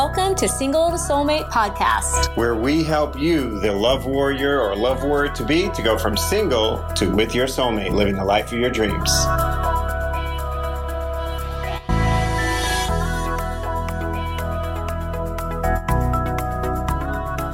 Welcome 0.00 0.36
to 0.36 0.48
Single 0.48 0.90
to 0.90 0.96
Soulmate 0.96 1.50
podcast, 1.50 2.36
where 2.36 2.54
we 2.54 2.84
help 2.84 3.18
you, 3.18 3.58
the 3.58 3.72
love 3.72 4.06
warrior 4.06 4.60
or 4.60 4.76
love 4.76 5.02
warrior 5.02 5.32
to 5.32 5.44
be, 5.44 5.68
to 5.70 5.82
go 5.82 5.98
from 5.98 6.16
single 6.16 6.78
to 6.94 7.10
with 7.10 7.34
your 7.34 7.48
soulmate, 7.48 7.90
living 7.90 8.14
the 8.14 8.24
life 8.24 8.52
of 8.52 8.60
your 8.60 8.70
dreams. 8.70 9.10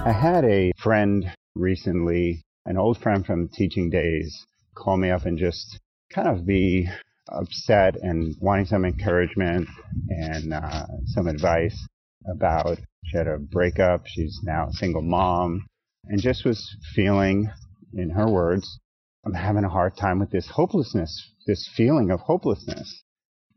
I 0.04 0.12
had 0.12 0.44
a 0.44 0.72
friend 0.76 1.32
recently, 1.54 2.42
an 2.66 2.76
old 2.76 2.98
friend 2.98 3.24
from 3.24 3.48
teaching 3.48 3.88
days, 3.88 4.44
call 4.74 4.98
me 4.98 5.10
up 5.10 5.24
and 5.24 5.38
just 5.38 5.80
kind 6.12 6.28
of 6.28 6.44
be 6.44 6.90
upset 7.26 7.96
and 8.02 8.36
wanting 8.38 8.66
some 8.66 8.84
encouragement 8.84 9.66
and 10.10 10.52
uh, 10.52 10.84
some 11.06 11.26
advice 11.26 11.86
about 12.30 12.78
she 13.04 13.16
had 13.16 13.26
a 13.26 13.38
breakup. 13.38 14.06
She's 14.06 14.40
now 14.42 14.68
a 14.68 14.72
single 14.72 15.02
mom 15.02 15.66
and 16.06 16.20
just 16.20 16.44
was 16.44 16.76
feeling, 16.94 17.50
in 17.94 18.10
her 18.10 18.28
words, 18.28 18.78
I'm 19.24 19.34
having 19.34 19.64
a 19.64 19.68
hard 19.68 19.96
time 19.96 20.18
with 20.18 20.30
this 20.30 20.48
hopelessness, 20.48 21.30
this 21.46 21.68
feeling 21.76 22.10
of 22.10 22.20
hopelessness. 22.20 23.02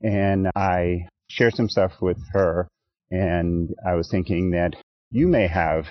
And 0.01 0.49
I 0.55 1.07
shared 1.29 1.55
some 1.55 1.69
stuff 1.69 1.93
with 2.01 2.17
her 2.31 2.67
and 3.11 3.73
I 3.85 3.95
was 3.95 4.09
thinking 4.09 4.51
that 4.51 4.75
you 5.11 5.27
may 5.27 5.47
have 5.47 5.85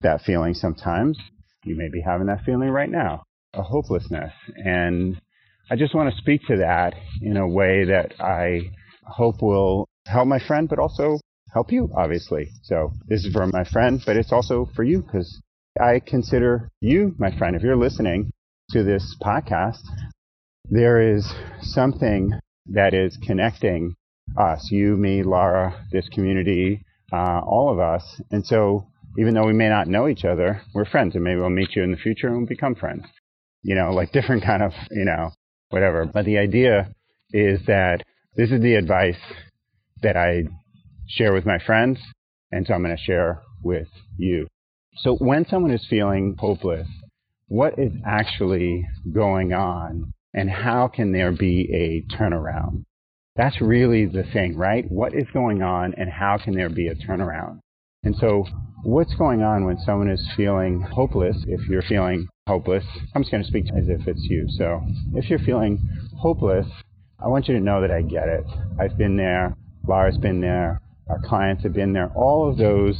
that 0.00 0.22
feeling 0.22 0.54
sometimes. 0.54 1.18
You 1.64 1.76
may 1.76 1.88
be 1.88 2.00
having 2.00 2.26
that 2.26 2.44
feeling 2.44 2.70
right 2.70 2.90
now, 2.90 3.22
a 3.54 3.62
hopelessness. 3.62 4.32
And 4.56 5.20
I 5.70 5.76
just 5.76 5.94
want 5.94 6.12
to 6.12 6.20
speak 6.20 6.42
to 6.48 6.56
that 6.58 6.94
in 7.20 7.36
a 7.36 7.48
way 7.48 7.84
that 7.84 8.14
I 8.20 8.72
hope 9.04 9.42
will 9.42 9.88
help 10.06 10.26
my 10.26 10.38
friend, 10.38 10.68
but 10.68 10.78
also 10.78 11.18
help 11.52 11.70
you, 11.70 11.90
obviously. 11.94 12.50
So 12.62 12.92
this 13.06 13.24
is 13.24 13.32
for 13.32 13.46
my 13.46 13.64
friend, 13.64 14.00
but 14.04 14.16
it's 14.16 14.32
also 14.32 14.68
for 14.74 14.82
you 14.82 15.02
because 15.02 15.40
I 15.80 16.00
consider 16.00 16.70
you 16.80 17.14
my 17.18 17.36
friend. 17.36 17.54
If 17.54 17.62
you're 17.62 17.76
listening 17.76 18.30
to 18.70 18.82
this 18.82 19.16
podcast, 19.22 19.82
there 20.70 21.14
is 21.14 21.30
something 21.60 22.32
that 22.66 22.94
is 22.94 23.18
connecting 23.22 23.94
us, 24.36 24.68
you, 24.70 24.96
me, 24.96 25.22
Laura, 25.22 25.86
this 25.90 26.08
community, 26.08 26.84
uh, 27.12 27.40
all 27.40 27.70
of 27.70 27.78
us. 27.78 28.20
And 28.30 28.44
so 28.46 28.86
even 29.18 29.34
though 29.34 29.46
we 29.46 29.52
may 29.52 29.68
not 29.68 29.88
know 29.88 30.08
each 30.08 30.24
other, 30.24 30.62
we're 30.74 30.86
friends 30.86 31.14
and 31.14 31.24
maybe 31.24 31.40
we'll 31.40 31.50
meet 31.50 31.76
you 31.76 31.82
in 31.82 31.90
the 31.90 31.98
future 31.98 32.28
and 32.28 32.38
we'll 32.38 32.46
become 32.46 32.74
friends. 32.74 33.04
You 33.62 33.74
know, 33.74 33.90
like 33.92 34.12
different 34.12 34.44
kind 34.44 34.62
of, 34.62 34.72
you 34.90 35.04
know, 35.04 35.30
whatever. 35.70 36.06
But 36.06 36.24
the 36.24 36.38
idea 36.38 36.94
is 37.30 37.60
that 37.66 38.02
this 38.36 38.50
is 38.50 38.62
the 38.62 38.76
advice 38.76 39.18
that 40.02 40.16
I 40.16 40.44
share 41.08 41.32
with 41.32 41.46
my 41.46 41.58
friends, 41.58 41.98
and 42.50 42.66
so 42.66 42.74
I'm 42.74 42.82
going 42.82 42.96
to 42.96 43.02
share 43.02 43.42
with 43.62 43.88
you. 44.16 44.46
So 44.98 45.16
when 45.16 45.46
someone 45.46 45.72
is 45.72 45.86
feeling 45.88 46.36
hopeless, 46.38 46.88
what 47.48 47.78
is 47.78 47.92
actually 48.06 48.86
going 49.12 49.52
on 49.52 50.12
and 50.34 50.50
how 50.50 50.88
can 50.88 51.12
there 51.12 51.32
be 51.32 51.68
a 51.72 52.14
turnaround? 52.14 52.84
That's 53.36 53.60
really 53.60 54.06
the 54.06 54.24
thing, 54.32 54.56
right? 54.56 54.84
What 54.90 55.14
is 55.14 55.26
going 55.32 55.62
on 55.62 55.94
and 55.96 56.10
how 56.10 56.38
can 56.42 56.54
there 56.54 56.68
be 56.68 56.88
a 56.88 56.94
turnaround? 56.94 57.60
And 58.04 58.16
so 58.16 58.44
what's 58.82 59.14
going 59.14 59.42
on 59.42 59.64
when 59.64 59.78
someone 59.78 60.10
is 60.10 60.26
feeling 60.36 60.80
hopeless? 60.80 61.36
If 61.46 61.68
you're 61.68 61.82
feeling 61.82 62.28
hopeless, 62.46 62.84
I'm 63.14 63.22
just 63.22 63.30
going 63.30 63.42
to 63.42 63.48
speak 63.48 63.66
as 63.76 63.88
if 63.88 64.06
it's 64.06 64.22
you. 64.24 64.46
So 64.58 64.82
if 65.14 65.30
you're 65.30 65.38
feeling 65.38 65.78
hopeless, 66.18 66.66
I 67.18 67.28
want 67.28 67.48
you 67.48 67.54
to 67.54 67.60
know 67.60 67.80
that 67.80 67.90
I 67.90 68.02
get 68.02 68.28
it. 68.28 68.44
I've 68.80 68.98
been 68.98 69.16
there. 69.16 69.56
Laura's 69.86 70.18
been 70.18 70.40
there. 70.40 70.80
Our 71.12 71.20
clients 71.28 71.62
have 71.64 71.74
been 71.74 71.92
there. 71.92 72.10
All 72.14 72.48
of 72.48 72.56
those 72.56 72.98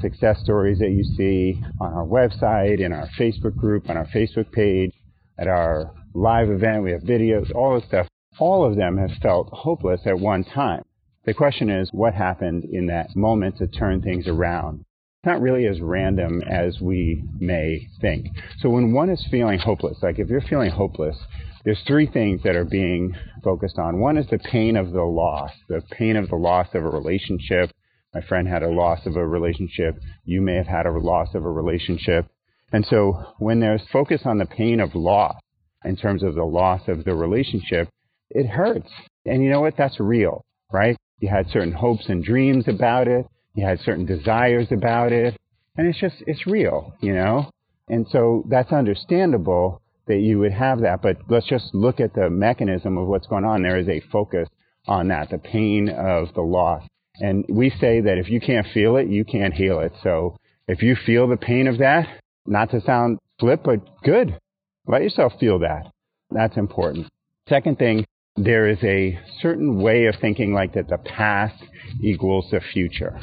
success 0.00 0.40
stories 0.42 0.80
that 0.80 0.90
you 0.90 1.04
see 1.04 1.62
on 1.80 1.92
our 1.92 2.04
website, 2.04 2.80
in 2.80 2.92
our 2.92 3.08
Facebook 3.16 3.54
group, 3.56 3.88
on 3.88 3.96
our 3.96 4.06
Facebook 4.06 4.50
page, 4.50 4.90
at 5.38 5.46
our 5.46 5.92
live 6.14 6.50
event, 6.50 6.82
we 6.82 6.90
have 6.90 7.02
videos, 7.02 7.54
all 7.54 7.78
this 7.78 7.86
stuff. 7.86 8.08
All 8.40 8.64
of 8.64 8.74
them 8.74 8.96
have 8.96 9.12
felt 9.22 9.50
hopeless 9.52 10.00
at 10.04 10.18
one 10.18 10.42
time. 10.42 10.82
The 11.26 11.34
question 11.34 11.70
is, 11.70 11.90
what 11.92 12.12
happened 12.12 12.64
in 12.64 12.86
that 12.86 13.14
moment 13.14 13.58
to 13.58 13.68
turn 13.68 14.02
things 14.02 14.26
around? 14.26 14.80
It's 14.80 15.26
not 15.26 15.40
really 15.40 15.68
as 15.68 15.80
random 15.80 16.42
as 16.42 16.80
we 16.80 17.22
may 17.38 17.86
think. 18.00 18.26
So 18.58 18.68
when 18.68 18.92
one 18.92 19.10
is 19.10 19.24
feeling 19.30 19.60
hopeless, 19.60 19.98
like 20.02 20.18
if 20.18 20.28
you're 20.28 20.40
feeling 20.40 20.72
hopeless, 20.72 21.16
there's 21.64 21.82
three 21.86 22.06
things 22.06 22.42
that 22.44 22.56
are 22.56 22.64
being 22.64 23.14
focused 23.42 23.78
on. 23.78 23.98
One 23.98 24.18
is 24.18 24.26
the 24.28 24.38
pain 24.38 24.76
of 24.76 24.92
the 24.92 25.02
loss, 25.02 25.50
the 25.68 25.82
pain 25.92 26.16
of 26.16 26.28
the 26.28 26.36
loss 26.36 26.68
of 26.74 26.84
a 26.84 26.88
relationship. 26.88 27.70
My 28.14 28.20
friend 28.20 28.46
had 28.46 28.62
a 28.62 28.68
loss 28.68 29.06
of 29.06 29.16
a 29.16 29.26
relationship. 29.26 29.96
You 30.24 30.42
may 30.42 30.54
have 30.54 30.66
had 30.66 30.86
a 30.86 30.92
loss 30.92 31.34
of 31.34 31.44
a 31.44 31.50
relationship. 31.50 32.26
And 32.72 32.84
so 32.86 33.34
when 33.38 33.60
there's 33.60 33.82
focus 33.92 34.22
on 34.24 34.38
the 34.38 34.46
pain 34.46 34.80
of 34.80 34.94
loss 34.94 35.36
in 35.84 35.96
terms 35.96 36.22
of 36.22 36.34
the 36.34 36.44
loss 36.44 36.82
of 36.86 37.04
the 37.04 37.14
relationship, 37.14 37.88
it 38.30 38.46
hurts. 38.46 38.90
And 39.24 39.42
you 39.42 39.50
know 39.50 39.60
what? 39.60 39.74
That's 39.76 39.98
real, 39.98 40.44
right? 40.72 40.96
You 41.18 41.28
had 41.28 41.48
certain 41.50 41.72
hopes 41.72 42.08
and 42.08 42.22
dreams 42.22 42.68
about 42.68 43.08
it. 43.08 43.26
You 43.54 43.64
had 43.64 43.80
certain 43.80 44.04
desires 44.04 44.68
about 44.70 45.12
it. 45.12 45.36
And 45.76 45.86
it's 45.86 45.98
just, 45.98 46.16
it's 46.26 46.46
real, 46.46 46.94
you 47.00 47.14
know? 47.14 47.50
And 47.88 48.06
so 48.10 48.44
that's 48.48 48.72
understandable 48.72 49.80
that 50.06 50.18
you 50.18 50.38
would 50.38 50.52
have 50.52 50.80
that. 50.80 51.02
But 51.02 51.18
let's 51.28 51.46
just 51.46 51.74
look 51.74 52.00
at 52.00 52.14
the 52.14 52.30
mechanism 52.30 52.98
of 52.98 53.06
what's 53.06 53.26
going 53.26 53.44
on. 53.44 53.62
There 53.62 53.78
is 53.78 53.88
a 53.88 54.00
focus 54.12 54.48
on 54.86 55.08
that, 55.08 55.30
the 55.30 55.38
pain 55.38 55.88
of 55.88 56.34
the 56.34 56.42
loss. 56.42 56.82
And 57.20 57.44
we 57.48 57.70
say 57.70 58.00
that 58.00 58.18
if 58.18 58.28
you 58.28 58.40
can't 58.40 58.66
feel 58.74 58.96
it, 58.96 59.08
you 59.08 59.24
can't 59.24 59.54
heal 59.54 59.80
it. 59.80 59.92
So 60.02 60.36
if 60.68 60.82
you 60.82 60.96
feel 61.06 61.28
the 61.28 61.36
pain 61.36 61.66
of 61.66 61.78
that, 61.78 62.08
not 62.46 62.70
to 62.70 62.80
sound 62.80 63.18
flip, 63.38 63.62
but 63.64 63.80
good, 64.02 64.38
let 64.86 65.02
yourself 65.02 65.32
feel 65.38 65.60
that. 65.60 65.90
That's 66.30 66.56
important. 66.56 67.06
Second 67.48 67.78
thing, 67.78 68.04
there 68.36 68.68
is 68.68 68.82
a 68.82 69.18
certain 69.40 69.80
way 69.80 70.06
of 70.06 70.16
thinking 70.20 70.52
like 70.52 70.74
that 70.74 70.88
the 70.88 70.98
past 70.98 71.62
equals 72.02 72.48
the 72.50 72.60
future. 72.60 73.20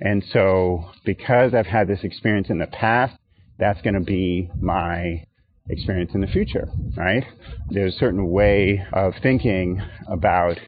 And 0.00 0.24
so 0.32 0.90
because 1.04 1.54
I've 1.54 1.66
had 1.66 1.88
this 1.88 2.02
experience 2.02 2.50
in 2.50 2.58
the 2.58 2.66
past, 2.66 3.16
that's 3.58 3.80
going 3.82 3.94
to 3.94 4.00
be 4.00 4.50
my 4.60 5.24
experience 5.70 6.12
in 6.14 6.20
the 6.20 6.26
future, 6.26 6.68
right? 6.96 7.24
There's 7.68 7.94
a 7.94 7.98
certain 7.98 8.30
way 8.30 8.84
of 8.92 9.14
thinking 9.22 9.80
about 10.08 10.58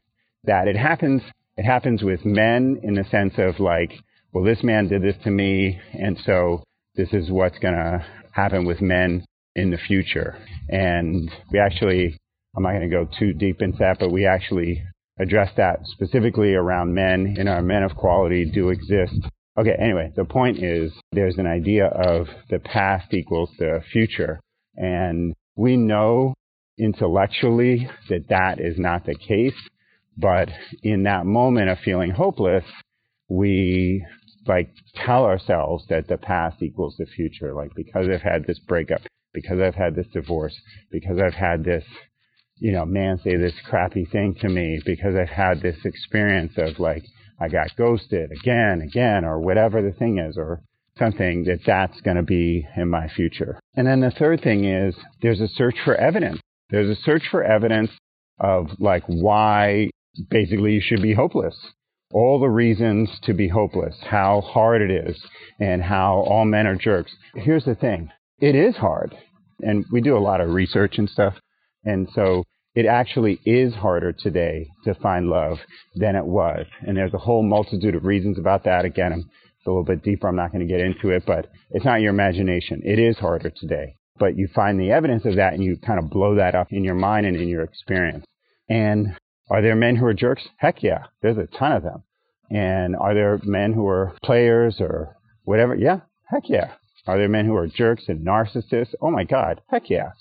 that. 0.43 0.67
It 0.67 0.77
happens, 0.77 1.21
it 1.57 1.63
happens 1.63 2.03
with 2.03 2.25
men 2.25 2.79
in 2.83 2.95
the 2.95 3.05
sense 3.09 3.33
of 3.37 3.59
like, 3.59 3.91
well, 4.33 4.43
this 4.43 4.63
man 4.63 4.87
did 4.87 5.01
this 5.01 5.15
to 5.23 5.31
me, 5.31 5.79
and 5.93 6.17
so 6.25 6.63
this 6.95 7.09
is 7.13 7.29
what's 7.29 7.59
going 7.59 7.73
to 7.73 8.05
happen 8.31 8.65
with 8.65 8.81
men 8.81 9.25
in 9.55 9.71
the 9.71 9.77
future. 9.77 10.37
And 10.69 11.29
we 11.51 11.59
actually, 11.59 12.17
I'm 12.55 12.63
not 12.63 12.71
going 12.71 12.89
to 12.89 12.95
go 12.95 13.07
too 13.19 13.33
deep 13.33 13.61
into 13.61 13.79
that, 13.79 13.97
but 13.99 14.11
we 14.11 14.25
actually 14.25 14.83
address 15.19 15.51
that 15.57 15.79
specifically 15.83 16.53
around 16.53 16.93
men 16.93 17.35
in 17.37 17.47
our 17.47 17.61
men 17.61 17.83
of 17.83 17.95
quality 17.95 18.49
do 18.49 18.69
exist. 18.69 19.15
Okay, 19.57 19.75
anyway, 19.79 20.11
the 20.15 20.25
point 20.25 20.63
is 20.63 20.93
there's 21.11 21.37
an 21.37 21.45
idea 21.45 21.87
of 21.87 22.27
the 22.49 22.59
past 22.59 23.13
equals 23.13 23.49
the 23.59 23.81
future. 23.91 24.39
And 24.75 25.33
we 25.55 25.77
know 25.77 26.33
intellectually 26.77 27.89
that 28.09 28.29
that 28.29 28.59
is 28.59 28.77
not 28.77 29.05
the 29.05 29.15
case. 29.15 29.55
But 30.17 30.49
in 30.83 31.03
that 31.03 31.25
moment 31.25 31.69
of 31.69 31.79
feeling 31.79 32.11
hopeless, 32.11 32.65
we 33.29 34.05
like 34.45 34.69
tell 35.05 35.23
ourselves 35.23 35.85
that 35.89 36.07
the 36.07 36.17
past 36.17 36.61
equals 36.61 36.95
the 36.97 37.05
future. 37.05 37.53
Like 37.53 37.71
because 37.75 38.07
I've 38.11 38.21
had 38.21 38.45
this 38.45 38.59
breakup, 38.59 39.01
because 39.33 39.59
I've 39.59 39.75
had 39.75 39.95
this 39.95 40.07
divorce, 40.13 40.59
because 40.91 41.19
I've 41.19 41.33
had 41.33 41.63
this, 41.63 41.85
you 42.57 42.71
know, 42.71 42.85
man 42.85 43.19
say 43.23 43.37
this 43.37 43.53
crappy 43.65 44.05
thing 44.05 44.35
to 44.41 44.49
me, 44.49 44.81
because 44.85 45.15
I've 45.15 45.29
had 45.29 45.61
this 45.61 45.77
experience 45.85 46.53
of 46.57 46.79
like, 46.79 47.03
I 47.39 47.47
got 47.47 47.75
ghosted 47.75 48.31
again, 48.31 48.81
again, 48.81 49.23
or 49.25 49.39
whatever 49.39 49.81
the 49.81 49.97
thing 49.97 50.19
is, 50.19 50.37
or 50.37 50.61
something 50.99 51.45
that 51.45 51.61
that's 51.65 52.01
going 52.01 52.17
to 52.17 52.23
be 52.23 52.67
in 52.75 52.89
my 52.89 53.07
future. 53.07 53.60
And 53.75 53.87
then 53.87 54.01
the 54.01 54.11
third 54.11 54.41
thing 54.41 54.65
is 54.65 54.95
there's 55.21 55.39
a 55.39 55.47
search 55.47 55.75
for 55.83 55.95
evidence. 55.95 56.39
There's 56.69 56.89
a 56.89 57.01
search 57.01 57.23
for 57.29 57.43
evidence 57.43 57.91
of 58.39 58.69
like 58.79 59.03
why 59.07 59.89
basically 60.29 60.73
you 60.73 60.81
should 60.81 61.01
be 61.01 61.13
hopeless. 61.13 61.55
All 62.13 62.39
the 62.39 62.49
reasons 62.49 63.09
to 63.23 63.33
be 63.33 63.47
hopeless, 63.47 63.95
how 64.01 64.41
hard 64.41 64.81
it 64.81 64.91
is, 64.91 65.21
and 65.59 65.81
how 65.81 66.25
all 66.27 66.43
men 66.43 66.67
are 66.67 66.75
jerks. 66.75 67.11
Here's 67.35 67.63
the 67.63 67.75
thing. 67.75 68.09
It 68.39 68.55
is 68.55 68.75
hard. 68.75 69.15
And 69.61 69.85
we 69.91 70.01
do 70.01 70.17
a 70.17 70.19
lot 70.19 70.41
of 70.41 70.49
research 70.49 70.97
and 70.97 71.09
stuff. 71.09 71.35
And 71.85 72.09
so 72.13 72.43
it 72.75 72.85
actually 72.85 73.39
is 73.45 73.73
harder 73.75 74.11
today 74.11 74.67
to 74.83 74.93
find 74.95 75.27
love 75.27 75.59
than 75.95 76.15
it 76.15 76.25
was. 76.25 76.65
And 76.85 76.97
there's 76.97 77.13
a 77.13 77.19
whole 77.19 77.43
multitude 77.43 77.95
of 77.95 78.03
reasons 78.03 78.37
about 78.37 78.65
that. 78.65 78.83
Again, 78.83 79.13
I'm 79.13 79.29
it's 79.61 79.67
a 79.67 79.69
little 79.69 79.83
bit 79.83 80.01
deeper. 80.01 80.27
I'm 80.27 80.35
not 80.35 80.51
going 80.51 80.67
to 80.67 80.71
get 80.71 80.83
into 80.83 81.11
it, 81.11 81.23
but 81.27 81.47
it's 81.69 81.85
not 81.85 82.01
your 82.01 82.09
imagination. 82.09 82.81
It 82.83 82.97
is 82.97 83.15
harder 83.19 83.51
today. 83.51 83.97
But 84.17 84.35
you 84.35 84.47
find 84.55 84.79
the 84.79 84.91
evidence 84.91 85.23
of 85.25 85.35
that 85.35 85.53
and 85.53 85.63
you 85.63 85.77
kind 85.77 85.99
of 85.99 86.09
blow 86.09 86.33
that 86.35 86.55
up 86.55 86.71
in 86.71 86.83
your 86.83 86.95
mind 86.95 87.27
and 87.27 87.37
in 87.37 87.47
your 87.47 87.61
experience. 87.61 88.25
And 88.67 89.15
are 89.51 89.61
there 89.61 89.75
men 89.75 89.95
who 89.95 90.05
are 90.07 90.15
jerks? 90.15 90.47
Heck 90.57 90.81
yeah. 90.81 91.03
There's 91.21 91.37
a 91.37 91.45
ton 91.57 91.73
of 91.73 91.83
them. 91.83 92.03
And 92.49 92.95
are 92.95 93.13
there 93.13 93.39
men 93.43 93.71
who 93.71 93.87
are 93.87 94.15
players 94.23 94.77
or 94.79 95.15
whatever? 95.43 95.75
Yeah, 95.75 95.99
heck 96.25 96.49
yeah. 96.49 96.73
Are 97.05 97.17
there 97.19 97.29
men 97.29 97.45
who 97.45 97.55
are 97.55 97.67
jerks 97.67 98.05
and 98.07 98.25
narcissists? 98.25 98.95
Oh 98.99 99.11
my 99.11 99.25
God, 99.25 99.61
heck 99.69 99.89
yeah. 99.91 100.11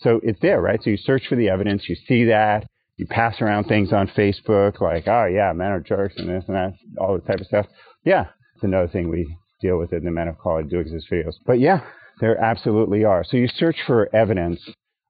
So 0.00 0.20
it's 0.22 0.40
there, 0.40 0.60
right? 0.60 0.82
So 0.82 0.90
you 0.90 0.96
search 0.98 1.22
for 1.28 1.36
the 1.36 1.48
evidence, 1.48 1.88
you 1.88 1.96
see 2.06 2.26
that, 2.26 2.66
you 2.96 3.06
pass 3.06 3.40
around 3.40 3.64
things 3.64 3.92
on 3.92 4.08
Facebook 4.08 4.80
like, 4.80 5.08
oh 5.08 5.26
yeah, 5.26 5.52
men 5.52 5.72
are 5.72 5.80
jerks 5.80 6.14
and 6.18 6.28
this 6.28 6.44
and 6.46 6.56
that, 6.56 6.74
all 7.00 7.16
this 7.16 7.26
type 7.26 7.40
of 7.40 7.46
stuff. 7.46 7.66
Yeah, 8.04 8.26
it's 8.62 8.68
another 8.68 8.88
thing 8.88 9.08
we 9.08 9.36
deal 9.60 9.76
with 9.76 9.92
in 9.92 10.04
the 10.04 10.10
Men 10.12 10.28
of 10.28 10.38
Quality 10.38 10.68
Do 10.68 10.78
Exist 10.78 11.08
videos. 11.10 11.34
But 11.44 11.58
yeah, 11.58 11.80
there 12.20 12.38
absolutely 12.38 13.04
are. 13.04 13.24
So 13.24 13.36
you 13.36 13.48
search 13.48 13.76
for 13.86 14.14
evidence 14.14 14.60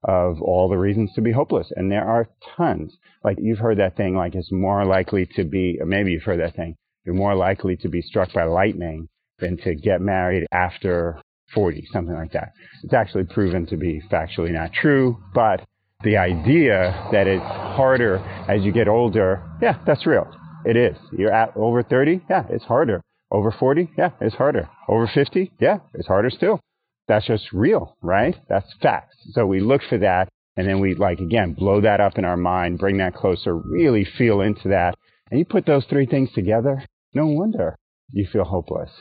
of 0.03 0.41
all 0.41 0.67
the 0.67 0.77
reasons 0.77 1.11
to 1.13 1.21
be 1.21 1.31
hopeless, 1.31 1.71
and 1.75 1.91
there 1.91 2.03
are 2.03 2.27
tons. 2.57 2.97
Like 3.23 3.37
you've 3.39 3.59
heard 3.59 3.77
that 3.77 3.95
thing, 3.95 4.15
like 4.15 4.33
it's 4.33 4.51
more 4.51 4.85
likely 4.85 5.27
to 5.35 5.43
be, 5.43 5.79
maybe 5.85 6.11
you've 6.11 6.23
heard 6.23 6.39
that 6.39 6.55
thing, 6.55 6.75
you're 7.05 7.15
more 7.15 7.35
likely 7.35 7.77
to 7.77 7.89
be 7.89 8.01
struck 8.01 8.33
by 8.33 8.45
lightning 8.45 9.07
than 9.37 9.57
to 9.57 9.75
get 9.75 10.01
married 10.01 10.47
after 10.51 11.21
40, 11.53 11.87
something 11.93 12.15
like 12.15 12.31
that. 12.31 12.53
It's 12.83 12.93
actually 12.93 13.25
proven 13.25 13.67
to 13.67 13.77
be 13.77 14.01
factually 14.11 14.51
not 14.51 14.73
true, 14.73 15.17
but 15.35 15.63
the 16.03 16.17
idea 16.17 17.07
that 17.11 17.27
it's 17.27 17.43
harder 17.43 18.17
as 18.49 18.63
you 18.63 18.71
get 18.71 18.87
older, 18.87 19.43
yeah, 19.61 19.77
that's 19.85 20.07
real. 20.07 20.27
It 20.65 20.75
is. 20.75 20.97
You're 21.11 21.33
at 21.33 21.55
over 21.55 21.83
30, 21.83 22.21
yeah, 22.29 22.45
it's 22.49 22.65
harder. 22.65 23.01
Over 23.33 23.51
40, 23.51 23.89
yeah, 23.97 24.11
it's 24.21 24.35
harder. 24.35 24.69
Over 24.87 25.09
50, 25.13 25.51
yeah, 25.59 25.79
it's 25.93 26.07
harder 26.07 26.29
still. 26.29 26.59
That's 27.07 27.25
just 27.25 27.51
real, 27.51 27.97
right? 28.01 28.35
That's 28.47 28.71
facts. 28.81 29.17
So 29.31 29.45
we 29.45 29.59
look 29.59 29.81
for 29.89 29.97
that 29.97 30.29
and 30.55 30.67
then 30.67 30.79
we 30.79 30.93
like 30.93 31.19
again 31.19 31.53
blow 31.53 31.81
that 31.81 31.99
up 31.99 32.17
in 32.17 32.25
our 32.25 32.37
mind, 32.37 32.79
bring 32.79 32.97
that 32.99 33.15
closer, 33.15 33.55
really 33.55 34.05
feel 34.05 34.41
into 34.41 34.69
that. 34.69 34.95
And 35.31 35.39
you 35.39 35.45
put 35.45 35.65
those 35.65 35.85
three 35.85 36.05
things 36.05 36.31
together, 36.33 36.85
no 37.13 37.25
wonder 37.25 37.75
you 38.13 38.27
feel 38.31 38.43
hopeless. 38.43 38.91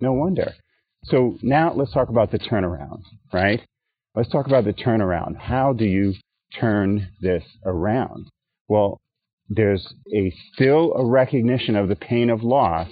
No 0.00 0.12
wonder. 0.12 0.52
So 1.04 1.38
now 1.42 1.72
let's 1.74 1.92
talk 1.92 2.08
about 2.08 2.30
the 2.30 2.38
turnaround, 2.38 3.02
right? 3.32 3.60
Let's 4.14 4.28
talk 4.28 4.46
about 4.46 4.64
the 4.64 4.72
turnaround. 4.72 5.36
How 5.38 5.72
do 5.72 5.84
you 5.84 6.14
turn 6.60 7.08
this 7.20 7.44
around? 7.64 8.28
Well, 8.68 9.00
there's 9.48 9.94
a 10.14 10.32
still 10.52 10.92
a 10.94 11.04
recognition 11.04 11.76
of 11.76 11.88
the 11.88 11.96
pain 11.96 12.30
of 12.30 12.42
loss, 12.42 12.88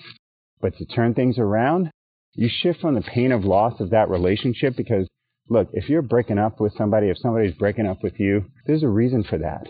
but 0.60 0.76
to 0.76 0.86
turn 0.86 1.14
things 1.14 1.38
around, 1.38 1.90
you 2.34 2.48
shift 2.50 2.80
from 2.80 2.94
the 2.94 3.00
pain 3.00 3.32
of 3.32 3.44
loss 3.44 3.80
of 3.80 3.90
that 3.90 4.10
relationship 4.10 4.76
because 4.76 5.08
look, 5.48 5.68
if 5.72 5.88
you're 5.88 6.02
breaking 6.02 6.38
up 6.38 6.60
with 6.60 6.72
somebody, 6.76 7.08
if 7.08 7.18
somebody's 7.18 7.54
breaking 7.54 7.86
up 7.86 8.02
with 8.02 8.18
you, 8.18 8.44
there's 8.66 8.82
a 8.82 8.88
reason 8.88 9.22
for 9.24 9.38
that. 9.38 9.68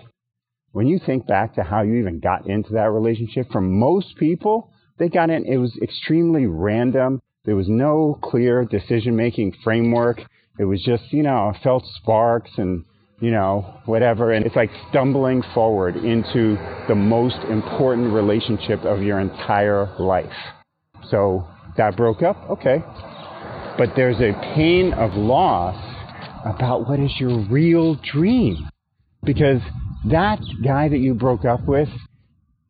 When 0.72 0.86
you 0.86 0.98
think 0.98 1.26
back 1.26 1.54
to 1.54 1.62
how 1.62 1.82
you 1.82 1.94
even 1.96 2.20
got 2.20 2.46
into 2.48 2.72
that 2.74 2.90
relationship, 2.90 3.50
for 3.50 3.60
most 3.60 4.16
people, 4.16 4.70
they 4.98 5.08
got 5.08 5.30
in, 5.30 5.44
it 5.46 5.56
was 5.56 5.76
extremely 5.82 6.46
random. 6.46 7.22
There 7.44 7.56
was 7.56 7.68
no 7.68 8.18
clear 8.22 8.64
decision 8.64 9.16
making 9.16 9.54
framework. 9.62 10.20
It 10.58 10.64
was 10.64 10.82
just, 10.82 11.12
you 11.12 11.22
know, 11.22 11.52
I 11.54 11.58
felt 11.62 11.84
sparks 11.96 12.50
and 12.56 12.84
you 13.20 13.30
know, 13.30 13.80
whatever. 13.86 14.32
And 14.32 14.44
it's 14.44 14.56
like 14.56 14.70
stumbling 14.90 15.42
forward 15.54 15.96
into 15.96 16.56
the 16.88 16.94
most 16.94 17.38
important 17.50 18.12
relationship 18.12 18.80
of 18.84 19.02
your 19.02 19.20
entire 19.20 19.94
life. 19.98 20.26
So 21.10 21.46
that 21.76 21.96
broke 21.96 22.22
up, 22.22 22.36
okay. 22.50 22.82
But 23.78 23.90
there's 23.96 24.16
a 24.16 24.32
pain 24.54 24.92
of 24.94 25.14
loss 25.14 25.76
about 26.44 26.88
what 26.88 27.00
is 27.00 27.12
your 27.18 27.40
real 27.48 27.96
dream. 27.96 28.68
Because 29.22 29.60
that 30.10 30.38
guy 30.64 30.88
that 30.88 30.98
you 30.98 31.14
broke 31.14 31.44
up 31.44 31.66
with, 31.66 31.88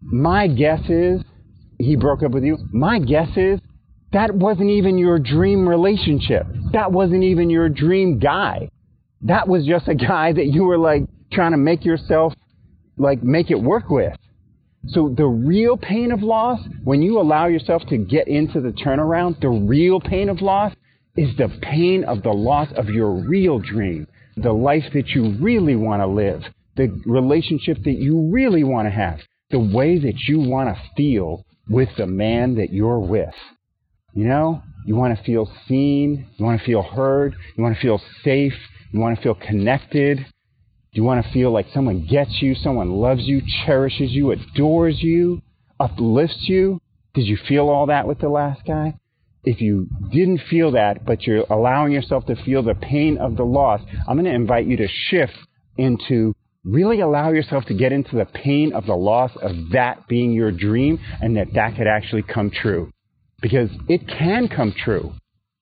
my 0.01 0.47
guess 0.49 0.81
is 0.89 1.23
he 1.79 1.97
broke 1.97 2.23
up 2.23 2.33
with 2.33 2.45
you. 2.45 2.59
My 2.73 2.99
guess 2.99 3.29
is 3.37 3.61
that 4.13 4.35
wasn't 4.35 4.71
even 4.71 4.99
your 4.99 5.19
dream 5.19 5.69
relationship. 5.69 6.47
That 6.73 6.93
wasn't 6.93 7.25
even 7.25 7.51
your 7.51 7.69
dream 7.69 8.19
guy 8.19 8.69
that 9.23 9.49
was 9.49 9.67
just 9.67 9.89
a 9.89 9.95
guy 9.95 10.33
that 10.33 10.47
you 10.47 10.65
were 10.65 10.79
like 10.79 11.03
trying 11.33 11.53
to 11.53 11.57
make 11.57 11.85
yourself 11.85 12.33
like 12.97 13.23
make 13.23 13.51
it 13.51 13.61
work 13.61 13.91
with. 13.91 14.17
So 14.89 15.13
the 15.17 15.27
real 15.27 15.77
pain 15.77 16.13
of 16.13 16.23
loss, 16.23 16.61
when 16.85 17.03
you 17.03 17.21
allow 17.21 17.47
yourself 17.47 17.83
to 17.89 17.97
get 17.97 18.29
into 18.29 18.61
the 18.61 18.71
turnaround, 18.71 19.41
the 19.41 19.49
real 19.49 20.01
pain 20.01 20.29
of 20.29 20.41
loss 20.41 20.73
is 21.17 21.37
the 21.37 21.49
pain 21.63 22.05
of 22.05 22.23
the 22.23 22.31
loss 22.31 22.69
of 22.77 22.89
your 22.89 23.11
real 23.11 23.59
dream, 23.59 24.07
the 24.37 24.53
life 24.53 24.85
that 24.95 25.09
you 25.09 25.37
really 25.41 25.77
want 25.77 26.03
to 26.03 26.07
live, 26.07 26.43
the 26.77 26.89
relationship 27.07 27.79
that 27.85 27.99
you 27.99 28.31
really 28.31 28.65
want 28.65 28.87
to 28.87 28.91
have, 28.91 29.19
the 29.51 29.59
way 29.59 29.99
that 29.99 30.19
you 30.29 30.41
want 30.41 30.69
to 30.69 30.83
feel 30.97 31.45
with 31.69 31.89
the 31.97 32.07
man 32.07 32.55
that 32.57 32.73
you're 32.73 33.01
with. 33.01 33.35
You 34.15 34.29
know, 34.29 34.63
you 34.87 34.95
want 34.95 35.17
to 35.17 35.25
feel 35.25 35.51
seen, 35.67 36.29
you 36.37 36.45
want 36.45 36.61
to 36.61 36.67
feel 36.67 36.83
heard, 36.83 37.35
you 37.57 37.63
want 37.63 37.75
to 37.75 37.81
feel 37.81 38.01
safe, 38.23 38.55
you 38.93 39.01
want 39.01 39.17
to 39.17 39.23
feel 39.23 39.35
connected? 39.35 40.25
Do 40.97 41.03
you 41.03 41.05
want 41.05 41.27
to 41.27 41.31
feel 41.31 41.51
like 41.53 41.67
someone 41.75 42.07
gets 42.07 42.41
you, 42.41 42.55
someone 42.55 42.91
loves 42.91 43.21
you, 43.25 43.43
cherishes 43.67 44.13
you, 44.13 44.31
adores 44.31 45.03
you, 45.03 45.43
uplifts 45.79 46.49
you? 46.49 46.81
Did 47.13 47.27
you 47.27 47.37
feel 47.47 47.69
all 47.69 47.85
that 47.89 48.09
with 48.09 48.19
the 48.19 48.31
last 48.31 48.63
guy? 48.67 48.95
If 49.45 49.61
you 49.61 49.89
didn't 50.11 50.41
feel 50.49 50.71
that, 50.71 51.05
but 51.05 51.27
you're 51.27 51.45
allowing 51.51 51.93
yourself 51.93 52.25
to 52.29 52.45
feel 52.45 52.63
the 52.63 52.75
pain 52.75 53.19
of 53.19 53.37
the 53.37 53.45
loss, 53.45 53.83
I'm 54.09 54.17
going 54.17 54.25
to 54.25 54.33
invite 54.33 54.65
you 54.65 54.79
to 54.79 54.89
shift 54.89 55.35
into 55.77 56.35
really 56.65 57.01
allow 57.01 57.31
yourself 57.31 57.67
to 57.67 57.75
get 57.75 57.93
into 57.93 58.17
the 58.17 58.25
pain 58.25 58.73
of 58.73 58.87
the 58.87 58.97
loss 58.97 59.33
of 59.43 59.53
that 59.73 60.09
being 60.09 60.33
your 60.33 60.51
dream 60.51 60.99
and 61.21 61.37
that 61.37 61.53
that 61.53 61.77
could 61.77 61.89
actually 61.89 62.23
come 62.23 62.51
true. 62.51 62.91
Because 63.43 63.69
it 63.87 64.09
can 64.09 64.49
come 64.49 64.73
true. 64.73 65.13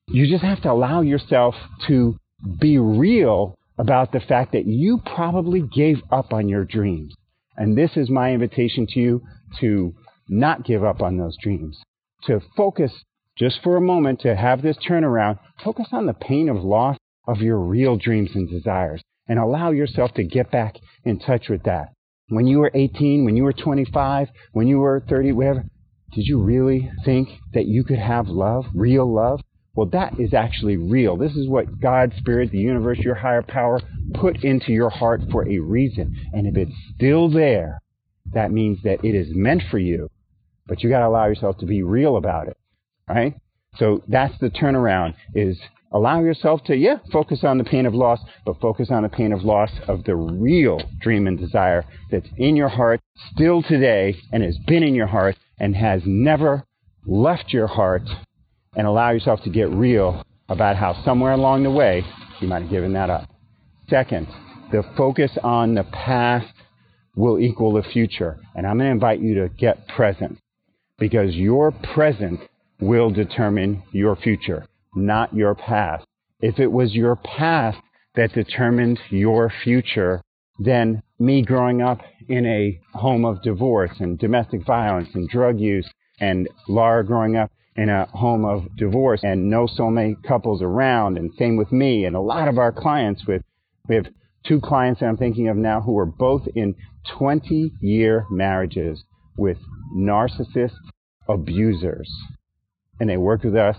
You 0.07 0.31
just 0.31 0.45
have 0.45 0.61
to 0.61 0.71
allow 0.71 1.01
yourself 1.01 1.55
to 1.89 2.17
be 2.57 2.77
real 2.77 3.57
about 3.77 4.11
the 4.11 4.19
fact 4.19 4.53
that 4.53 4.65
you 4.65 5.01
probably 5.05 5.61
gave 5.61 5.97
up 6.11 6.33
on 6.33 6.47
your 6.49 6.63
dreams. 6.63 7.13
And 7.57 7.77
this 7.77 7.91
is 7.95 8.09
my 8.09 8.33
invitation 8.33 8.87
to 8.91 8.99
you 8.99 9.21
to 9.59 9.93
not 10.27 10.65
give 10.65 10.83
up 10.83 11.01
on 11.01 11.17
those 11.17 11.37
dreams, 11.41 11.81
to 12.23 12.41
focus 12.57 12.91
just 13.37 13.61
for 13.63 13.75
a 13.75 13.81
moment, 13.81 14.21
to 14.21 14.35
have 14.35 14.61
this 14.61 14.77
turnaround, 14.77 15.39
focus 15.63 15.87
on 15.91 16.05
the 16.05 16.13
pain 16.13 16.49
of 16.49 16.63
loss 16.63 16.97
of 17.27 17.39
your 17.39 17.59
real 17.59 17.97
dreams 17.97 18.31
and 18.33 18.49
desires 18.49 19.01
and 19.27 19.39
allow 19.39 19.71
yourself 19.71 20.13
to 20.13 20.23
get 20.23 20.51
back 20.51 20.75
in 21.03 21.19
touch 21.19 21.49
with 21.49 21.63
that. 21.63 21.89
When 22.29 22.47
you 22.47 22.59
were 22.59 22.71
18, 22.73 23.25
when 23.25 23.35
you 23.35 23.43
were 23.43 23.53
25, 23.53 24.29
when 24.53 24.67
you 24.67 24.79
were 24.79 25.03
30, 25.07 25.31
whatever, 25.33 25.65
did 26.13 26.25
you 26.25 26.41
really 26.41 26.89
think 27.03 27.29
that 27.53 27.65
you 27.65 27.83
could 27.83 27.99
have 27.99 28.27
love, 28.27 28.65
real 28.73 29.11
love? 29.11 29.41
Well, 29.75 29.87
that 29.87 30.19
is 30.19 30.33
actually 30.33 30.77
real. 30.77 31.17
This 31.17 31.35
is 31.35 31.47
what 31.47 31.79
God, 31.81 32.13
Spirit, 32.17 32.51
the 32.51 32.57
universe, 32.57 32.99
your 32.99 33.15
higher 33.15 33.41
power 33.41 33.81
put 34.13 34.43
into 34.43 34.71
your 34.71 34.89
heart 34.89 35.21
for 35.31 35.47
a 35.47 35.59
reason. 35.59 36.15
And 36.33 36.47
if 36.47 36.55
it's 36.55 36.75
still 36.95 37.29
there, 37.29 37.81
that 38.33 38.51
means 38.51 38.79
that 38.83 39.03
it 39.03 39.15
is 39.15 39.27
meant 39.31 39.63
for 39.69 39.77
you. 39.77 40.09
But 40.65 40.81
you 40.81 40.89
got 40.89 40.99
to 40.99 41.07
allow 41.07 41.27
yourself 41.27 41.57
to 41.59 41.65
be 41.65 41.83
real 41.83 42.15
about 42.15 42.47
it, 42.47 42.57
right? 43.07 43.35
So 43.77 44.01
that's 44.07 44.37
the 44.39 44.49
turnaround 44.49 45.15
is 45.33 45.59
allow 45.91 46.21
yourself 46.21 46.63
to, 46.65 46.75
yeah, 46.75 46.97
focus 47.11 47.43
on 47.43 47.57
the 47.57 47.63
pain 47.63 47.85
of 47.85 47.93
loss, 47.93 48.19
but 48.45 48.59
focus 48.59 48.89
on 48.89 49.03
the 49.03 49.09
pain 49.09 49.33
of 49.33 49.43
loss 49.43 49.71
of 49.87 50.05
the 50.05 50.15
real 50.15 50.81
dream 51.01 51.27
and 51.27 51.37
desire 51.37 51.85
that's 52.09 52.27
in 52.37 52.55
your 52.55 52.69
heart 52.69 53.01
still 53.33 53.61
today 53.61 54.15
and 54.31 54.41
has 54.41 54.57
been 54.65 54.83
in 54.83 54.95
your 54.95 55.07
heart 55.07 55.35
and 55.59 55.75
has 55.75 56.01
never 56.05 56.63
left 57.05 57.53
your 57.53 57.67
heart 57.67 58.03
and 58.75 58.87
allow 58.87 59.11
yourself 59.11 59.41
to 59.43 59.49
get 59.49 59.69
real 59.69 60.23
about 60.49 60.75
how 60.75 61.01
somewhere 61.03 61.33
along 61.33 61.63
the 61.63 61.71
way 61.71 62.03
you 62.39 62.47
might 62.47 62.61
have 62.61 62.71
given 62.71 62.93
that 62.93 63.09
up. 63.09 63.29
Second, 63.89 64.27
the 64.71 64.83
focus 64.97 65.31
on 65.43 65.75
the 65.75 65.83
past 65.83 66.53
will 67.15 67.39
equal 67.39 67.73
the 67.73 67.83
future. 67.83 68.37
And 68.55 68.65
I'm 68.67 68.77
going 68.77 68.87
to 68.87 68.91
invite 68.91 69.19
you 69.19 69.35
to 69.35 69.49
get 69.49 69.87
present 69.87 70.37
because 70.97 71.35
your 71.35 71.71
present 71.71 72.39
will 72.79 73.09
determine 73.09 73.83
your 73.91 74.15
future, 74.15 74.65
not 74.95 75.33
your 75.33 75.55
past. 75.55 76.05
If 76.41 76.59
it 76.59 76.71
was 76.71 76.93
your 76.93 77.15
past 77.15 77.77
that 78.15 78.33
determined 78.33 78.99
your 79.09 79.51
future, 79.63 80.21
then 80.59 81.01
me 81.19 81.41
growing 81.41 81.81
up 81.81 82.01
in 82.27 82.45
a 82.45 82.79
home 82.93 83.25
of 83.25 83.41
divorce 83.41 83.91
and 83.99 84.19
domestic 84.19 84.65
violence 84.65 85.09
and 85.13 85.29
drug 85.29 85.59
use 85.59 85.89
and 86.19 86.47
Laura 86.67 87.05
growing 87.05 87.35
up 87.35 87.51
in 87.75 87.89
a 87.89 88.05
home 88.07 88.45
of 88.45 88.63
divorce 88.77 89.21
and 89.23 89.49
no 89.49 89.67
soulmate 89.67 90.23
couples 90.23 90.61
around 90.61 91.17
and 91.17 91.31
same 91.37 91.57
with 91.57 91.71
me 91.71 92.05
and 92.05 92.15
a 92.15 92.21
lot 92.21 92.47
of 92.47 92.57
our 92.57 92.71
clients 92.71 93.25
with 93.27 93.41
we 93.87 93.95
have 93.95 94.05
two 94.47 94.59
clients 94.61 94.99
that 94.99 95.07
I'm 95.07 95.17
thinking 95.17 95.47
of 95.47 95.57
now 95.57 95.81
who 95.81 95.97
are 95.97 96.05
both 96.05 96.43
in 96.55 96.75
20 97.17 97.71
year 97.81 98.25
marriages 98.29 99.03
with 99.37 99.57
narcissist 99.95 100.75
abusers. 101.27 102.11
And 102.99 103.09
they 103.09 103.17
worked 103.17 103.45
with 103.45 103.55
us 103.55 103.77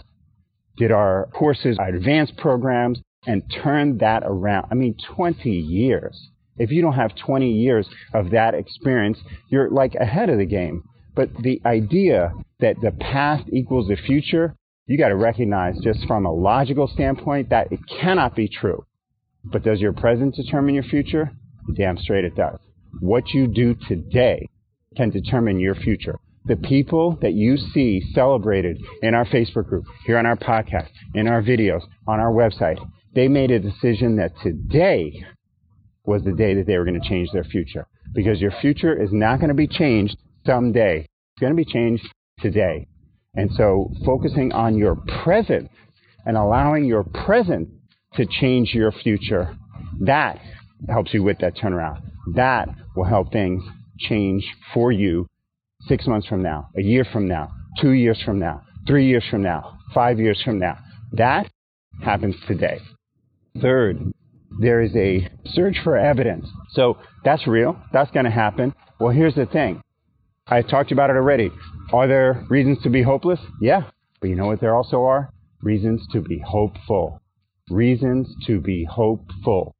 did 0.77 0.93
our 0.93 1.29
courses 1.33 1.79
our 1.79 1.89
advanced 1.89 2.37
programs 2.37 3.01
and 3.27 3.43
turned 3.63 4.01
that 4.01 4.23
around. 4.27 4.67
I 4.71 4.75
mean 4.75 4.95
20 5.15 5.49
years. 5.51 6.29
If 6.59 6.71
you 6.71 6.83
don't 6.83 6.95
have 6.95 7.17
20 7.17 7.51
years 7.51 7.89
of 8.13 8.31
that 8.31 8.55
experience 8.55 9.19
you're 9.49 9.71
like 9.71 9.95
ahead 9.95 10.29
of 10.29 10.39
the 10.39 10.47
game 10.47 10.83
But 11.17 11.31
the 11.41 11.63
idea 11.65 12.33
that 12.61 12.77
the 12.83 12.93
past 12.93 13.45
equals 13.51 13.89
the 13.89 13.97
future, 13.97 14.55
you 14.87 14.99
got 14.99 15.09
to 15.09 15.17
recognize 15.17 15.79
just 15.83 16.07
from 16.07 16.27
a 16.27 16.33
logical 16.33 16.87
standpoint 16.87 17.49
that 17.49 17.73
it 17.73 17.81
cannot 18.01 18.37
be 18.37 18.49
true. 18.49 18.85
But 19.43 19.65
does 19.65 19.81
your 19.81 19.95
present 19.95 20.35
determine 20.35 20.75
your 20.75 20.85
future? 20.85 21.33
Damn 21.75 21.97
straight 21.97 22.25
it 22.25 22.37
does. 22.37 22.59
What 23.01 23.31
you 23.31 23.47
do 23.47 23.75
today 23.89 24.49
can 24.95 25.11
determine 25.11 25.59
your 25.59 25.75
future. 25.75 26.19
The 26.45 26.57
people 26.57 27.19
that 27.23 27.33
you 27.33 27.57
see 27.57 28.03
celebrated 28.13 28.81
in 29.03 29.15
our 29.15 29.25
Facebook 29.25 29.69
group, 29.69 29.85
here 30.05 30.19
on 30.19 30.27
our 30.27 30.37
podcast, 30.37 30.89
in 31.15 31.27
our 31.27 31.43
videos, 31.43 31.83
on 32.07 32.21
our 32.21 32.31
website, 32.31 32.79
they 33.15 33.27
made 33.27 33.51
a 33.51 33.59
decision 33.59 34.17
that 34.17 34.33
today 34.43 35.25
was 36.05 36.23
the 36.23 36.33
day 36.33 36.55
that 36.55 36.67
they 36.67 36.79
were 36.79 36.85
going 36.85 37.01
to 37.01 37.09
change 37.09 37.31
their 37.33 37.45
future. 37.45 37.87
Because 38.15 38.41
your 38.41 38.53
future 38.61 38.95
is 38.95 39.11
not 39.13 39.41
going 39.41 39.49
to 39.49 39.55
be 39.55 39.67
changed 39.67 40.17
someday. 40.47 41.01
It's 41.01 41.41
going 41.41 41.53
to 41.53 41.57
be 41.57 41.71
changed 41.71 42.07
today. 42.41 42.87
And 43.35 43.51
so 43.53 43.93
focusing 44.05 44.53
on 44.53 44.77
your 44.77 44.97
present 45.25 45.71
and 46.25 46.37
allowing 46.37 46.85
your 46.87 47.05
present 47.05 47.69
to 48.15 48.27
change 48.41 48.73
your 48.73 48.93
future, 48.93 49.57
that 50.01 50.41
helps 50.89 51.13
you 51.13 51.23
with 51.23 51.39
that 51.41 51.57
turnaround. 51.57 52.03
That 52.35 52.69
will 52.97 53.05
help 53.05 53.31
things 53.31 53.63
change 53.99 54.45
for 54.73 54.91
you 54.91 55.29
six 55.83 56.07
months 56.07 56.27
from 56.27 56.43
now, 56.43 56.69
a 56.77 56.83
year 56.83 57.05
from 57.13 57.29
now, 57.29 57.53
two 57.81 57.93
years 57.93 58.21
from 58.25 58.39
now, 58.39 58.63
three 58.87 59.07
years 59.07 59.25
from 59.31 59.43
now, 59.43 59.79
five 59.95 60.19
years 60.19 60.41
from 60.43 60.59
now. 60.59 60.79
That 61.13 61.51
happens 62.03 62.35
today. 62.49 62.81
Third, 63.61 64.13
there 64.59 64.81
is 64.81 64.95
a 64.97 65.29
search 65.47 65.77
for 65.85 65.97
evidence. 65.97 66.47
So 66.71 66.99
that's 67.25 67.47
real. 67.47 67.79
That's 67.93 68.11
going 68.11 68.25
to 68.25 68.31
happen. 68.31 68.75
Well, 68.99 69.11
here's 69.11 69.35
the 69.35 69.47
thing. 69.47 69.83
I 70.49 70.63
talked 70.63 70.93
about 70.93 71.11
it 71.11 71.17
already. 71.17 71.51
Are 71.93 72.07
there 72.07 72.45
reasons 72.49 72.81
to 72.83 72.91
be 72.91 73.03
hopeless? 73.03 73.41
Yeah. 73.61 73.91
But 74.21 74.31
you 74.31 74.37
know 74.37 74.47
what 74.47 74.61
there 74.61 74.77
also 74.77 75.03
are? 75.03 75.31
Reasons 75.61 76.07
to 76.13 76.21
be 76.21 76.39
hopeful. 76.39 77.21
Reasons 77.69 78.33
to 78.47 78.61
be 78.61 78.85
hopeful. 78.85 79.75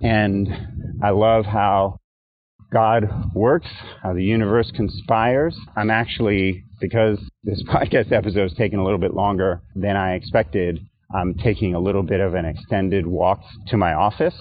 And 0.00 0.48
I 1.02 1.10
love 1.10 1.44
how 1.44 1.98
God 2.72 3.08
works, 3.34 3.68
how 4.02 4.14
the 4.14 4.22
universe 4.22 4.70
conspires. 4.74 5.56
I'm 5.76 5.90
actually, 5.90 6.64
because 6.80 7.18
this 7.42 7.62
podcast 7.68 8.12
episode 8.12 8.46
is 8.46 8.54
taking 8.56 8.78
a 8.78 8.84
little 8.84 9.00
bit 9.00 9.14
longer 9.14 9.60
than 9.74 9.96
I 9.96 10.14
expected, 10.14 10.80
I'm 11.12 11.34
taking 11.34 11.74
a 11.74 11.80
little 11.80 12.02
bit 12.02 12.20
of 12.20 12.34
an 12.34 12.44
extended 12.44 13.06
walk 13.06 13.40
to 13.68 13.76
my 13.76 13.92
office. 13.92 14.34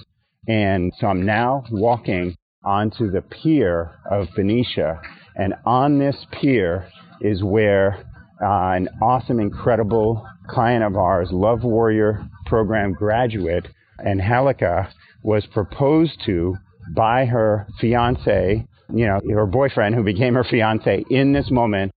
And 0.48 0.94
so 1.00 1.08
I'm 1.08 1.26
now 1.26 1.64
walking 1.72 2.36
onto 2.64 3.10
the 3.10 3.22
pier 3.22 3.96
of 4.10 4.28
Benicia. 4.36 5.02
And 5.36 5.54
on 5.66 6.00
this 6.00 6.26
pier 6.32 6.88
is 7.22 7.44
where 7.44 8.06
uh, 8.42 8.72
an 8.72 8.90
awesome, 9.02 9.40
incredible 9.40 10.26
client 10.50 10.84
of 10.84 10.96
ours, 10.96 11.30
Love 11.32 11.64
Warrior 11.64 12.28
program 12.46 12.94
graduate, 12.94 13.68
Angelica, 14.06 14.92
was 15.24 15.46
proposed 15.48 16.22
to 16.26 16.58
by 16.96 17.26
her 17.26 17.68
fiance, 17.80 18.66
you 18.94 19.06
know, 19.06 19.22
her 19.32 19.46
boyfriend 19.46 19.96
who 19.96 20.04
became 20.04 20.34
her 20.34 20.44
fiance 20.44 21.06
in 21.10 21.32
this 21.32 21.52
moment 21.52 21.92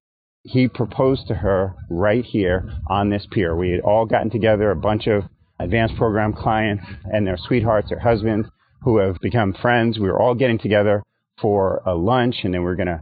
he 0.45 0.69
proposed 0.69 1.27
to 1.27 1.35
her 1.35 1.75
right 1.91 2.25
here 2.25 2.71
on 2.89 3.09
this 3.09 3.27
pier. 3.31 3.57
We 3.57 3.71
had 3.71 3.81
all 3.81 4.05
gotten 4.05 4.31
together, 4.31 4.71
a 4.71 4.77
bunch 4.77 5.07
of 5.07 5.25
advanced 5.59 5.97
program 5.97 6.35
clients 6.35 6.85
and 7.05 7.27
their 7.27 7.39
sweethearts, 7.39 7.89
their 7.89 7.99
husbands, 7.99 8.49
who 8.83 8.99
have 8.99 9.17
become 9.21 9.55
friends. 9.55 9.99
We 9.99 10.09
were 10.09 10.21
all 10.21 10.35
getting 10.35 10.59
together 10.59 11.03
for 11.41 11.83
a 11.87 11.95
lunch, 11.95 12.37
and 12.45 12.53
then 12.53 12.63
we 12.63 12.71
are 12.71 12.77
going 12.77 12.89
to 12.89 13.01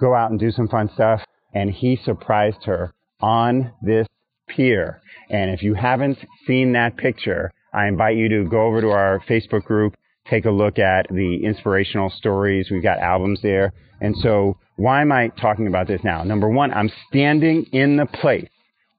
go 0.00 0.14
out 0.14 0.30
and 0.30 0.40
do 0.40 0.50
some 0.50 0.68
fun 0.68 0.90
stuff. 0.94 1.22
And 1.52 1.70
he 1.70 1.96
surprised 2.04 2.64
her 2.64 2.92
on 3.20 3.72
this 3.82 4.06
pier. 4.48 5.00
And 5.30 5.50
if 5.50 5.62
you 5.62 5.74
haven't 5.74 6.18
seen 6.46 6.72
that 6.72 6.96
picture, 6.96 7.50
I 7.72 7.86
invite 7.86 8.16
you 8.16 8.28
to 8.28 8.48
go 8.48 8.66
over 8.66 8.80
to 8.80 8.90
our 8.90 9.22
Facebook 9.28 9.64
group, 9.64 9.94
take 10.28 10.44
a 10.44 10.50
look 10.50 10.78
at 10.78 11.06
the 11.10 11.40
inspirational 11.44 12.10
stories. 12.10 12.68
We've 12.70 12.82
got 12.82 12.98
albums 12.98 13.40
there. 13.42 13.72
And 14.00 14.16
so 14.16 14.58
why 14.76 15.00
am 15.00 15.12
I 15.12 15.28
talking 15.28 15.66
about 15.66 15.86
this 15.86 16.02
now? 16.02 16.24
Number 16.24 16.48
one, 16.48 16.72
I'm 16.72 16.90
standing 17.08 17.64
in 17.72 17.96
the 17.96 18.06
place 18.06 18.48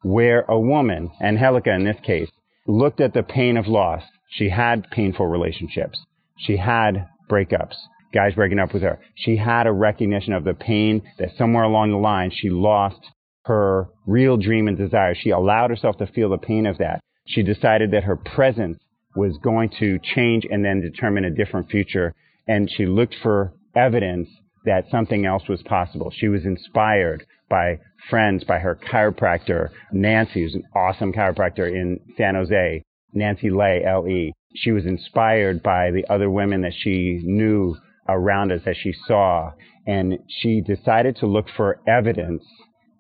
where 0.02 0.42
a 0.48 0.60
woman, 0.60 1.12
Angelica 1.22 1.74
in 1.74 1.84
this 1.84 2.00
case, 2.04 2.30
looked 2.68 3.02
at 3.02 3.14
the 3.14 3.24
pain 3.24 3.58
of 3.58 3.68
loss. 3.68 4.04
She 4.30 4.50
had 4.50 4.90
painful 4.92 5.28
relationships. 5.28 6.00
She 6.38 6.58
had 6.58 7.08
breakups, 7.30 7.76
guys 8.14 8.34
breaking 8.34 8.60
up 8.60 8.74
with 8.74 8.84
her. 8.84 9.00
She 9.16 9.38
had 9.38 9.68
a 9.68 9.72
recognition 9.72 10.34
of 10.34 10.44
the 10.44 10.54
pain 10.54 11.02
that 11.20 11.30
somewhere 11.38 11.64
along 11.64 11.92
the 11.92 11.98
line 11.98 12.32
she 12.34 12.50
lost 12.50 13.00
her 13.46 13.88
real 14.06 14.38
dream 14.38 14.68
and 14.68 14.78
desire. 14.78 15.16
She 15.16 15.30
allowed 15.30 15.70
herself 15.70 15.98
to 15.98 16.08
feel 16.08 16.30
the 16.30 16.38
pain 16.38 16.66
of 16.66 16.78
that. 16.80 17.00
She 17.28 17.44
decided 17.44 17.92
that 17.92 18.04
her 18.04 18.16
presence 18.16 18.78
was 19.16 19.38
going 19.44 19.70
to 19.80 20.00
change 20.00 20.46
and 20.50 20.64
then 20.64 20.82
determine 20.82 21.26
a 21.26 21.30
different 21.30 21.70
future. 21.70 22.14
And 22.48 22.70
she 22.70 22.86
looked 22.86 23.16
for 23.22 23.54
evidence 23.76 24.30
that 24.66 24.90
something 24.90 25.26
else 25.26 25.44
was 25.48 25.62
possible. 25.64 26.12
She 26.16 26.28
was 26.28 26.44
inspired 26.46 27.26
by 27.50 27.80
friends, 28.10 28.44
by 28.44 28.60
her 28.60 28.76
chiropractor, 28.92 29.70
Nancy, 29.92 30.42
who's 30.42 30.56
an 30.56 30.64
awesome 30.76 31.14
chiropractor 31.14 31.68
in 31.68 32.00
San 32.18 32.36
Jose, 32.36 32.84
Nancy 33.14 33.50
Le, 33.50 33.84
L-E. 33.84 34.34
She 34.56 34.72
was 34.72 34.86
inspired 34.86 35.62
by 35.62 35.92
the 35.92 36.06
other 36.10 36.30
women 36.30 36.62
that 36.62 36.74
she 36.76 37.20
knew 37.24 37.76
around 38.08 38.52
us, 38.52 38.62
that 38.66 38.78
she 38.78 38.94
saw, 39.08 39.52
and 39.88 40.20
she 40.28 40.62
decided 40.62 41.16
to 41.18 41.28
look 41.28 41.48
for 41.56 41.80
evidence 41.88 42.44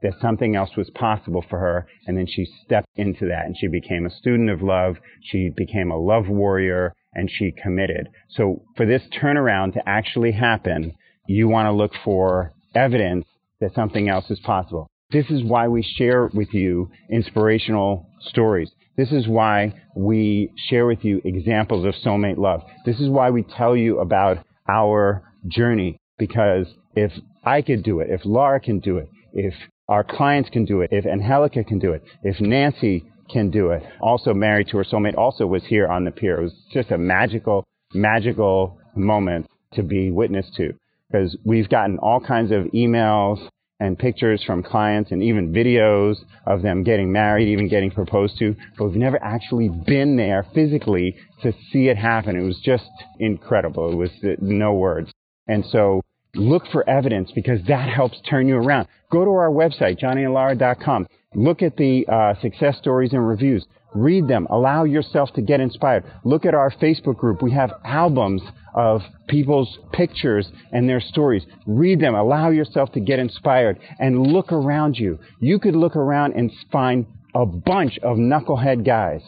that 0.02 0.14
something 0.22 0.56
else 0.56 0.72
was 0.78 0.90
possible 0.92 1.44
for 1.50 1.60
her, 1.60 1.88
and 2.06 2.18
then 2.18 2.28
she 2.28 2.46
stepped 2.64 2.88
into 2.96 3.26
that, 3.28 3.46
and 3.46 3.56
she 3.58 3.68
became 3.68 4.06
a 4.06 4.16
student 4.16 4.50
of 4.50 4.62
love, 4.62 4.98
she 5.22 5.50
became 5.56 5.90
a 5.90 5.98
love 5.98 6.28
warrior, 6.28 6.94
and 7.14 7.30
she 7.32 7.52
committed. 7.52 8.10
So 8.30 8.62
for 8.76 8.86
this 8.86 9.02
turnaround 9.20 9.74
to 9.74 9.90
actually 9.90 10.34
happen, 10.34 10.94
you 11.28 11.48
want 11.48 11.68
to 11.68 11.72
look 11.72 11.94
for 12.04 12.52
evidence 12.76 13.26
that 13.62 13.74
something 13.74 14.10
else 14.10 14.30
is 14.30 14.40
possible. 14.42 14.88
This 15.12 15.30
is 15.30 15.44
why 15.44 15.68
we 15.68 15.82
share 15.82 16.30
with 16.34 16.54
you 16.54 16.92
inspirational 17.10 18.10
stories. 18.20 18.70
This 18.98 19.12
is 19.12 19.28
why 19.28 19.74
we 19.96 20.52
share 20.70 20.86
with 20.86 21.04
you 21.04 21.22
examples 21.24 21.86
of 21.86 21.96
soulmate 21.96 22.38
love. 22.38 22.62
This 22.86 23.00
is 23.00 23.10
why 23.10 23.30
we 23.30 23.44
tell 23.44 23.76
you 23.76 24.00
about 24.00 24.40
our 24.70 25.24
journey. 25.48 25.98
Because 26.18 26.68
if 26.96 27.12
I 27.44 27.62
could 27.62 27.84
do 27.84 28.00
it, 28.00 28.10
if 28.10 28.22
Laura 28.26 28.60
can 28.60 28.80
do 28.80 28.98
it, 28.98 29.10
if 29.34 29.54
our 29.88 30.04
clients 30.04 30.50
can 30.50 30.66
do 30.66 30.82
it, 30.82 30.90
if 30.92 31.06
Angelica 31.06 31.64
can 31.64 31.80
do 31.80 31.92
it, 31.94 32.04
if 32.24 32.40
Nancy 32.40 33.04
can 33.30 33.50
do 33.52 33.72
it, 33.72 33.84
also 34.02 34.34
married 34.34 34.68
to 34.70 34.78
her 34.78 34.84
soulmate, 34.84 35.18
also 35.18 35.46
was 35.46 35.64
here 35.66 35.88
on 35.88 36.06
the 36.06 36.12
pier. 36.12 36.40
It 36.40 36.44
was 36.44 36.54
just 36.72 36.92
a 36.92 36.98
magical, 36.98 37.64
magical 37.94 38.80
moment 38.96 39.48
to 39.74 39.84
be 39.84 40.12
witness 40.12 40.50
to 40.58 40.74
because 41.12 41.38
we've 41.44 41.70
gotten 41.70 41.98
all 42.00 42.20
kinds 42.20 42.52
of 42.52 42.64
emails 42.74 43.48
and 43.79 44.00
pictures 44.00 44.44
from 44.46 44.63
clients 44.63 45.12
and 45.12 45.22
even 45.22 45.51
videos 45.51 46.15
of 46.46 46.62
them 46.62 46.84
getting 46.84 47.12
married, 47.12 47.48
even 47.50 47.67
getting 47.67 47.91
proposed 47.91 48.38
to, 48.39 48.55
but 48.77 48.86
we've 48.86 48.96
never 48.96 49.22
actually 49.22 49.70
been 49.70 50.15
there 50.15 50.46
physically 50.53 51.15
to 51.44 51.51
see 51.72 51.88
it 51.89 51.98
happen. 51.98 52.36
It 52.36 52.44
was 52.44 52.60
just 52.63 52.89
incredible. 53.20 53.91
It 53.91 53.96
was 53.96 54.10
no 54.39 54.74
words. 54.74 55.12
And 55.48 55.65
so 55.72 56.01
look 56.36 56.63
for 56.72 56.88
evidence 56.89 57.32
because 57.34 57.60
that 57.67 57.89
helps 57.89 58.20
turn 58.29 58.48
you 58.48 58.55
around. 58.55 58.88
Go 59.12 59.25
to 59.25 59.32
our 59.32 59.50
website, 59.50 60.00
johnnyandlaura.com. 60.00 61.08
Look 61.36 61.62
at 61.62 61.75
the 61.75 62.05
uh, 62.08 62.39
success 62.41 62.77
stories 62.77 63.12
and 63.12 63.27
reviews. 63.27 63.65
Read 63.96 64.28
them. 64.28 64.46
Allow 64.50 64.84
yourself 64.84 65.32
to 65.34 65.42
get 65.42 65.62
inspired. 65.62 66.04
Look 66.24 66.46
at 66.46 66.54
our 66.54 66.70
Facebook 66.70 67.18
group. 67.18 67.42
We 67.42 67.52
have 67.54 67.72
albums 67.84 68.42
of 68.75 69.02
people's 69.28 69.80
pictures 69.94 70.48
and 70.72 70.88
their 70.88 71.00
stories. 71.00 71.44
Read 71.66 72.02
them. 72.02 72.14
Allow 72.14 72.50
yourself 72.50 72.92
to 72.92 73.00
get 73.00 73.20
inspired 73.20 73.80
and 73.98 74.28
look 74.28 74.52
around 74.52 74.98
you. 74.98 75.18
You 75.40 75.60
could 75.60 75.75
look 75.75 75.96
around 75.96 76.34
and 76.34 76.52
find 76.72 77.06
a 77.34 77.46
bunch 77.46 77.98
of 78.04 78.18
knucklehead 78.18 78.86
guys. 78.86 79.22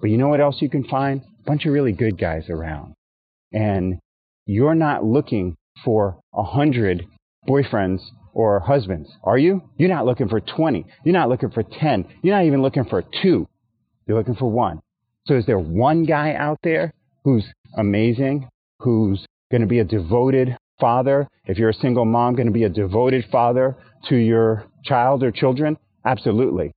But 0.00 0.10
you 0.10 0.18
know 0.18 0.28
what 0.28 0.40
else 0.40 0.60
you 0.60 0.68
can 0.68 0.84
find? 0.84 1.20
A 1.20 1.44
bunch 1.46 1.64
of 1.64 1.72
really 1.72 1.92
good 1.92 2.18
guys 2.18 2.50
around. 2.50 2.94
And 3.52 4.00
you're 4.46 4.74
not 4.74 5.04
looking 5.04 5.56
for 5.84 6.18
a 6.34 6.42
hundred 6.42 7.06
boyfriends 7.48 8.00
or 8.34 8.60
husbands, 8.60 9.10
are 9.22 9.38
you? 9.38 9.62
You're 9.76 9.88
not 9.88 10.06
looking 10.06 10.28
for 10.28 10.40
20. 10.40 10.86
You're 11.04 11.12
not 11.12 11.28
looking 11.28 11.50
for 11.50 11.62
10. 11.62 12.06
You're 12.22 12.34
not 12.34 12.46
even 12.46 12.62
looking 12.62 12.84
for 12.84 13.04
two. 13.22 13.46
You're 14.06 14.18
looking 14.18 14.34
for 14.34 14.50
one. 14.50 14.80
So 15.26 15.34
is 15.34 15.46
there 15.46 15.58
one 15.58 16.04
guy 16.04 16.34
out 16.34 16.58
there 16.62 16.92
who's 17.24 17.44
amazing, 17.76 18.48
who's 18.80 19.24
going 19.50 19.60
to 19.60 19.66
be 19.66 19.78
a 19.78 19.84
devoted 19.84 20.56
father? 20.80 21.28
If 21.46 21.58
you're 21.58 21.70
a 21.70 21.74
single 21.74 22.04
mom, 22.04 22.34
going 22.34 22.46
to 22.46 22.52
be 22.52 22.64
a 22.64 22.68
devoted 22.68 23.24
father 23.30 23.76
to 24.08 24.16
your 24.16 24.64
child 24.84 25.22
or 25.22 25.30
children? 25.30 25.78
Absolutely. 26.04 26.72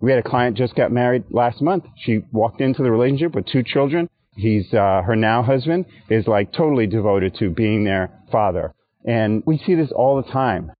We 0.00 0.12
had 0.12 0.24
a 0.24 0.28
client 0.28 0.56
just 0.56 0.76
got 0.76 0.92
married 0.92 1.24
last 1.30 1.60
month. 1.60 1.84
She 1.96 2.22
walked 2.30 2.60
into 2.60 2.82
the 2.82 2.90
relationship 2.90 3.34
with 3.34 3.46
two 3.46 3.64
children. 3.64 4.08
He's 4.36 4.72
uh, 4.72 5.02
her 5.04 5.16
now 5.16 5.42
husband 5.42 5.86
is 6.08 6.28
like 6.28 6.52
totally 6.52 6.86
devoted 6.86 7.34
to 7.40 7.50
being 7.50 7.82
their 7.82 8.12
father. 8.30 8.72
And 9.04 9.42
we 9.44 9.58
see 9.58 9.74
this 9.74 9.90
all 9.90 10.22
the 10.22 10.30
time. 10.30 10.70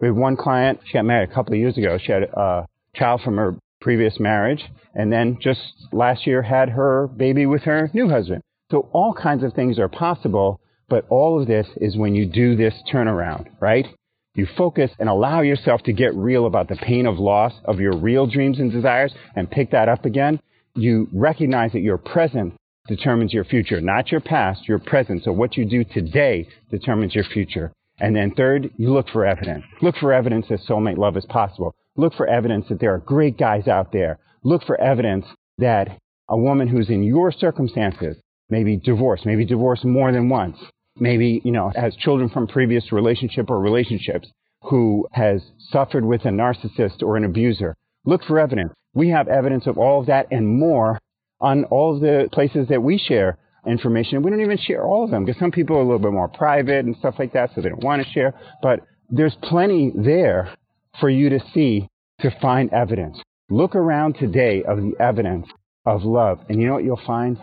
We 0.00 0.08
have 0.08 0.16
one 0.16 0.36
client, 0.36 0.80
she 0.84 0.92
got 0.92 1.06
married 1.06 1.30
a 1.30 1.34
couple 1.34 1.54
of 1.54 1.58
years 1.58 1.78
ago. 1.78 1.98
She 1.98 2.12
had 2.12 2.24
a 2.24 2.66
child 2.94 3.22
from 3.22 3.36
her 3.36 3.56
previous 3.80 4.18
marriage 4.18 4.64
and 4.94 5.12
then 5.12 5.38
just 5.40 5.60
last 5.92 6.26
year 6.26 6.42
had 6.42 6.70
her 6.70 7.06
baby 7.06 7.46
with 7.46 7.62
her 7.62 7.90
new 7.94 8.08
husband. 8.08 8.42
So 8.70 8.88
all 8.92 9.14
kinds 9.14 9.44
of 9.44 9.54
things 9.54 9.78
are 9.78 9.88
possible, 9.88 10.60
but 10.88 11.06
all 11.08 11.40
of 11.40 11.46
this 11.46 11.66
is 11.76 11.96
when 11.96 12.14
you 12.14 12.26
do 12.26 12.56
this 12.56 12.74
turnaround, 12.92 13.46
right? 13.60 13.86
You 14.34 14.46
focus 14.56 14.90
and 14.98 15.08
allow 15.08 15.40
yourself 15.40 15.82
to 15.84 15.92
get 15.92 16.14
real 16.14 16.46
about 16.46 16.68
the 16.68 16.76
pain 16.76 17.06
of 17.06 17.18
loss 17.18 17.52
of 17.64 17.80
your 17.80 17.96
real 17.96 18.26
dreams 18.26 18.58
and 18.58 18.70
desires 18.70 19.12
and 19.34 19.50
pick 19.50 19.70
that 19.70 19.88
up 19.88 20.04
again. 20.04 20.40
You 20.74 21.08
recognize 21.12 21.72
that 21.72 21.80
your 21.80 21.98
present 21.98 22.54
determines 22.86 23.32
your 23.32 23.44
future, 23.44 23.80
not 23.80 24.10
your 24.10 24.20
past, 24.20 24.68
your 24.68 24.78
present. 24.78 25.24
So 25.24 25.32
what 25.32 25.56
you 25.56 25.64
do 25.64 25.84
today 25.84 26.48
determines 26.70 27.14
your 27.14 27.24
future. 27.24 27.72
And 28.00 28.14
then 28.14 28.32
third, 28.34 28.70
you 28.76 28.92
look 28.92 29.08
for 29.08 29.26
evidence. 29.26 29.64
Look 29.82 29.96
for 29.96 30.12
evidence 30.12 30.46
that 30.48 30.60
soulmate 30.68 30.98
love 30.98 31.16
is 31.16 31.26
possible. 31.26 31.74
Look 31.98 32.14
for 32.14 32.28
evidence 32.28 32.66
that 32.68 32.78
there 32.78 32.94
are 32.94 32.98
great 32.98 33.36
guys 33.36 33.66
out 33.66 33.92
there. 33.92 34.20
Look 34.44 34.62
for 34.62 34.80
evidence 34.80 35.26
that 35.58 35.98
a 36.28 36.36
woman 36.36 36.68
who's 36.68 36.88
in 36.88 37.02
your 37.02 37.32
circumstances, 37.32 38.16
maybe 38.48 38.76
divorced, 38.76 39.26
maybe 39.26 39.44
divorced 39.44 39.84
more 39.84 40.12
than 40.12 40.28
once, 40.28 40.56
maybe, 40.96 41.42
you 41.44 41.50
know, 41.50 41.72
has 41.74 41.96
children 41.96 42.30
from 42.30 42.46
previous 42.46 42.92
relationship 42.92 43.50
or 43.50 43.58
relationships, 43.58 44.28
who 44.62 45.08
has 45.12 45.42
suffered 45.70 46.04
with 46.04 46.24
a 46.24 46.28
narcissist 46.28 47.02
or 47.02 47.16
an 47.16 47.24
abuser. 47.24 47.74
Look 48.04 48.22
for 48.24 48.38
evidence. 48.38 48.72
We 48.94 49.08
have 49.08 49.26
evidence 49.26 49.66
of 49.66 49.76
all 49.76 50.00
of 50.00 50.06
that 50.06 50.28
and 50.30 50.46
more 50.46 51.00
on 51.40 51.64
all 51.64 51.96
of 51.96 52.00
the 52.00 52.28
places 52.32 52.68
that 52.68 52.82
we 52.82 52.98
share 52.98 53.38
information. 53.66 54.22
We 54.22 54.30
don't 54.30 54.40
even 54.40 54.58
share 54.58 54.84
all 54.84 55.02
of 55.02 55.10
them 55.10 55.24
because 55.24 55.40
some 55.40 55.50
people 55.50 55.76
are 55.76 55.80
a 55.80 55.84
little 55.84 55.98
bit 55.98 56.12
more 56.12 56.28
private 56.28 56.84
and 56.84 56.96
stuff 56.96 57.16
like 57.18 57.32
that, 57.32 57.50
so 57.54 57.60
they 57.60 57.70
don't 57.70 57.82
want 57.82 58.04
to 58.04 58.12
share. 58.12 58.34
But 58.62 58.80
there's 59.10 59.36
plenty 59.42 59.92
there 59.96 60.54
for 61.00 61.10
you 61.10 61.28
to 61.30 61.40
see 61.54 61.88
to 62.20 62.30
find 62.40 62.72
evidence. 62.72 63.18
Look 63.50 63.74
around 63.74 64.14
today 64.14 64.62
of 64.64 64.78
the 64.78 64.92
evidence 65.00 65.46
of 65.86 66.02
love. 66.02 66.40
And 66.48 66.60
you 66.60 66.66
know 66.66 66.74
what 66.74 66.84
you'll 66.84 67.00
find? 67.06 67.38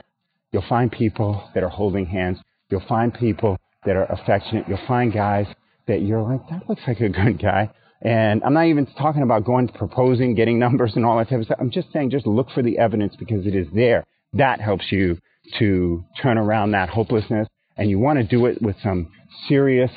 You'll 0.51 0.65
find 0.67 0.91
people 0.91 1.49
that 1.53 1.63
are 1.63 1.69
holding 1.69 2.05
hands. 2.05 2.39
You'll 2.69 2.85
find 2.87 3.13
people 3.13 3.57
that 3.85 3.95
are 3.95 4.05
affectionate. 4.05 4.67
You'll 4.67 4.85
find 4.87 5.13
guys 5.13 5.47
that 5.87 6.01
you're 6.01 6.21
like, 6.21 6.47
that 6.49 6.67
looks 6.67 6.81
like 6.87 6.99
a 6.99 7.09
good 7.09 7.41
guy. 7.41 7.71
And 8.01 8.43
I'm 8.43 8.53
not 8.53 8.65
even 8.67 8.85
talking 8.85 9.23
about 9.23 9.45
going 9.45 9.67
proposing, 9.69 10.35
getting 10.35 10.59
numbers 10.59 10.93
and 10.95 11.05
all 11.05 11.17
that 11.17 11.29
type 11.29 11.39
of 11.39 11.45
stuff. 11.45 11.57
I'm 11.59 11.71
just 11.71 11.91
saying 11.91 12.11
just 12.11 12.27
look 12.27 12.49
for 12.51 12.61
the 12.61 12.77
evidence 12.77 13.15
because 13.17 13.45
it 13.47 13.55
is 13.55 13.67
there. 13.73 14.03
That 14.33 14.59
helps 14.59 14.91
you 14.91 15.17
to 15.59 16.03
turn 16.21 16.37
around 16.37 16.71
that 16.71 16.89
hopelessness. 16.89 17.47
And 17.77 17.89
you 17.89 17.99
want 17.99 18.19
to 18.19 18.23
do 18.23 18.45
it 18.45 18.61
with 18.61 18.75
some 18.83 19.11
serious 19.47 19.91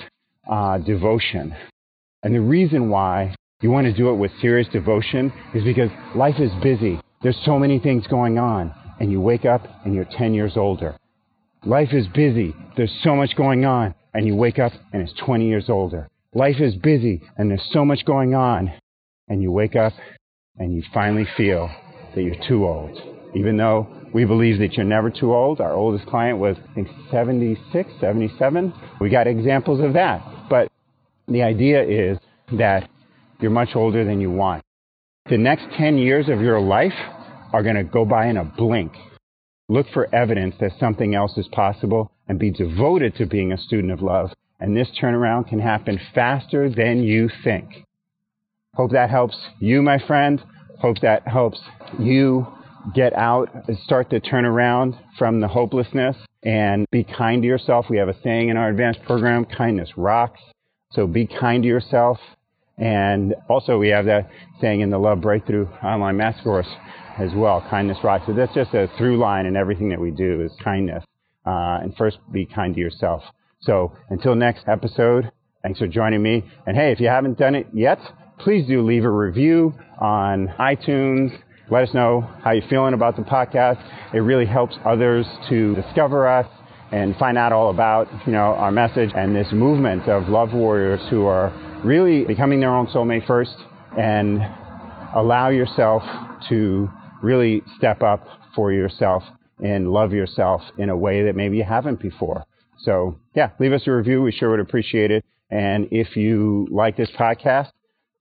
uh, 0.50 0.78
devotion. 0.78 1.54
And 2.22 2.34
the 2.34 2.40
reason 2.40 2.88
why 2.88 3.34
you 3.60 3.70
want 3.72 3.86
to 3.86 3.92
do 3.92 4.10
it 4.10 4.14
with 4.14 4.30
serious 4.40 4.68
devotion 4.68 5.32
is 5.52 5.64
because 5.64 5.90
life 6.14 6.38
is 6.38 6.52
busy. 6.62 7.00
There's 7.22 7.38
so 7.44 7.58
many 7.58 7.80
things 7.80 8.06
going 8.06 8.38
on. 8.38 8.72
And 9.00 9.10
you 9.10 9.20
wake 9.20 9.44
up 9.44 9.62
and 9.84 9.94
you're 9.94 10.06
10 10.16 10.32
years 10.32 10.52
older. 10.56 10.96
Life 11.64 11.92
is 11.92 12.06
busy. 12.08 12.54
There's 12.76 12.96
so 13.02 13.16
much 13.16 13.34
going 13.36 13.64
on. 13.64 13.94
And 14.14 14.26
you 14.26 14.36
wake 14.36 14.60
up 14.60 14.72
and 14.92 15.02
it's 15.02 15.12
20 15.24 15.48
years 15.48 15.68
older. 15.68 16.08
Life 16.34 16.60
is 16.60 16.76
busy 16.76 17.20
and 17.36 17.50
there's 17.50 17.68
so 17.72 17.84
much 17.84 18.04
going 18.04 18.34
on. 18.34 18.72
And 19.28 19.42
you 19.42 19.50
wake 19.50 19.74
up 19.74 19.92
and 20.58 20.72
you 20.74 20.82
finally 20.94 21.26
feel 21.36 21.68
that 22.14 22.22
you're 22.22 22.48
too 22.48 22.64
old. 22.64 22.96
Even 23.34 23.56
though 23.56 23.88
we 24.14 24.24
believe 24.24 24.58
that 24.60 24.74
you're 24.74 24.86
never 24.86 25.10
too 25.10 25.34
old. 25.34 25.60
Our 25.60 25.74
oldest 25.74 26.06
client 26.06 26.38
was, 26.38 26.56
I 26.70 26.74
think, 26.74 26.88
76, 27.10 27.90
77. 28.00 28.72
We 29.00 29.10
got 29.10 29.26
examples 29.26 29.80
of 29.80 29.94
that. 29.94 30.24
But 30.48 30.70
the 31.26 31.42
idea 31.42 31.82
is 31.82 32.18
that 32.52 32.88
you're 33.40 33.50
much 33.50 33.70
older 33.74 34.04
than 34.04 34.20
you 34.20 34.30
want. 34.30 34.62
The 35.28 35.38
next 35.38 35.66
10 35.76 35.98
years 35.98 36.28
of 36.28 36.40
your 36.40 36.60
life 36.60 36.94
are 37.52 37.62
going 37.62 37.76
to 37.76 37.84
go 37.84 38.04
by 38.04 38.26
in 38.26 38.36
a 38.36 38.44
blink. 38.44 38.92
Look 39.68 39.86
for 39.92 40.12
evidence 40.14 40.54
that 40.60 40.72
something 40.80 41.14
else 41.14 41.36
is 41.36 41.48
possible 41.48 42.10
and 42.28 42.38
be 42.38 42.50
devoted 42.50 43.14
to 43.16 43.26
being 43.26 43.52
a 43.52 43.58
student 43.58 43.92
of 43.92 44.00
love. 44.00 44.30
And 44.60 44.76
this 44.76 44.88
turnaround 45.00 45.48
can 45.48 45.60
happen 45.60 46.00
faster 46.14 46.68
than 46.68 47.02
you 47.02 47.28
think. 47.44 47.84
Hope 48.74 48.92
that 48.92 49.10
helps 49.10 49.36
you, 49.60 49.82
my 49.82 49.98
friend. 50.06 50.42
Hope 50.80 51.00
that 51.02 51.26
helps 51.28 51.60
you 51.98 52.46
get 52.94 53.12
out, 53.14 53.50
and 53.66 53.78
start 53.78 54.10
to 54.10 54.20
turn 54.20 54.44
around 54.44 54.94
from 55.18 55.40
the 55.40 55.48
hopelessness 55.48 56.16
and 56.42 56.86
be 56.90 57.04
kind 57.04 57.42
to 57.42 57.48
yourself. 57.48 57.86
We 57.90 57.98
have 57.98 58.08
a 58.08 58.16
saying 58.22 58.48
in 58.48 58.56
our 58.56 58.70
advanced 58.70 59.02
program, 59.02 59.44
kindness 59.44 59.90
rocks. 59.96 60.40
So 60.92 61.06
be 61.06 61.26
kind 61.26 61.62
to 61.64 61.68
yourself. 61.68 62.18
And 62.78 63.34
also 63.48 63.78
we 63.78 63.88
have 63.88 64.04
that 64.06 64.30
saying 64.60 64.80
in 64.80 64.90
the 64.90 64.98
Love 64.98 65.20
Breakthrough 65.20 65.66
online 65.82 66.16
master 66.16 66.42
course 66.42 66.68
as 67.18 67.30
well, 67.34 67.64
kindness 67.68 67.98
rocks. 68.04 68.24
So 68.26 68.32
that's 68.32 68.54
just 68.54 68.72
a 68.74 68.88
through 68.96 69.18
line 69.18 69.46
in 69.46 69.56
everything 69.56 69.88
that 69.88 70.00
we 70.00 70.10
do 70.10 70.42
is 70.42 70.52
kindness. 70.62 71.04
Uh, 71.44 71.80
and 71.82 71.96
first 71.96 72.18
be 72.30 72.44
kind 72.44 72.74
to 72.74 72.80
yourself. 72.80 73.22
So 73.60 73.92
until 74.10 74.34
next 74.34 74.68
episode, 74.68 75.32
thanks 75.62 75.78
for 75.78 75.88
joining 75.88 76.22
me. 76.22 76.44
And 76.66 76.76
hey, 76.76 76.92
if 76.92 77.00
you 77.00 77.08
haven't 77.08 77.38
done 77.38 77.54
it 77.54 77.66
yet, 77.72 77.98
please 78.38 78.66
do 78.66 78.82
leave 78.82 79.04
a 79.04 79.10
review 79.10 79.74
on 80.00 80.48
iTunes. 80.60 81.36
Let 81.70 81.88
us 81.88 81.94
know 81.94 82.20
how 82.44 82.52
you're 82.52 82.68
feeling 82.68 82.94
about 82.94 83.16
the 83.16 83.22
podcast. 83.22 83.82
It 84.14 84.18
really 84.18 84.46
helps 84.46 84.76
others 84.84 85.26
to 85.48 85.74
discover 85.74 86.28
us 86.28 86.46
and 86.92 87.16
find 87.16 87.36
out 87.36 87.52
all 87.52 87.70
about, 87.70 88.08
you 88.26 88.32
know, 88.32 88.54
our 88.54 88.70
message 88.70 89.10
and 89.14 89.34
this 89.34 89.48
movement 89.52 90.08
of 90.08 90.28
love 90.28 90.52
warriors 90.52 91.00
who 91.10 91.26
are 91.26 91.50
really 91.84 92.24
becoming 92.24 92.60
their 92.60 92.74
own 92.74 92.86
soulmate 92.88 93.26
first 93.26 93.54
and 93.96 94.40
allow 95.14 95.48
yourself 95.48 96.02
to 96.48 96.88
really 97.22 97.62
step 97.76 98.02
up 98.02 98.26
for 98.54 98.72
yourself 98.72 99.22
and 99.62 99.90
love 99.90 100.12
yourself 100.12 100.62
in 100.78 100.88
a 100.88 100.96
way 100.96 101.24
that 101.24 101.34
maybe 101.34 101.56
you 101.56 101.64
haven't 101.64 102.00
before. 102.00 102.44
So 102.80 103.18
yeah, 103.34 103.50
leave 103.58 103.72
us 103.72 103.82
a 103.86 103.92
review. 103.92 104.22
We 104.22 104.32
sure 104.32 104.50
would 104.50 104.60
appreciate 104.60 105.10
it. 105.10 105.24
And 105.50 105.88
if 105.90 106.16
you 106.16 106.68
like 106.70 106.96
this 106.96 107.10
podcast, 107.18 107.70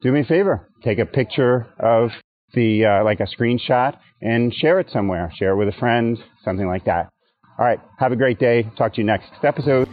do 0.01 0.11
me 0.11 0.21
a 0.21 0.25
favor, 0.25 0.69
take 0.83 0.99
a 0.99 1.05
picture 1.05 1.67
of 1.79 2.09
the 2.53 2.85
uh, 2.85 3.03
like 3.03 3.19
a 3.19 3.27
screenshot 3.27 3.97
and 4.21 4.53
share 4.53 4.79
it 4.79 4.89
somewhere. 4.91 5.31
Share 5.37 5.51
it 5.51 5.57
with 5.57 5.67
a 5.67 5.77
friend, 5.79 6.17
something 6.43 6.67
like 6.67 6.85
that. 6.85 7.09
All 7.59 7.65
right, 7.65 7.79
have 7.99 8.11
a 8.11 8.15
great 8.15 8.39
day. 8.39 8.69
Talk 8.77 8.93
to 8.93 9.01
you 9.01 9.05
next 9.05 9.31
episode. 9.43 9.87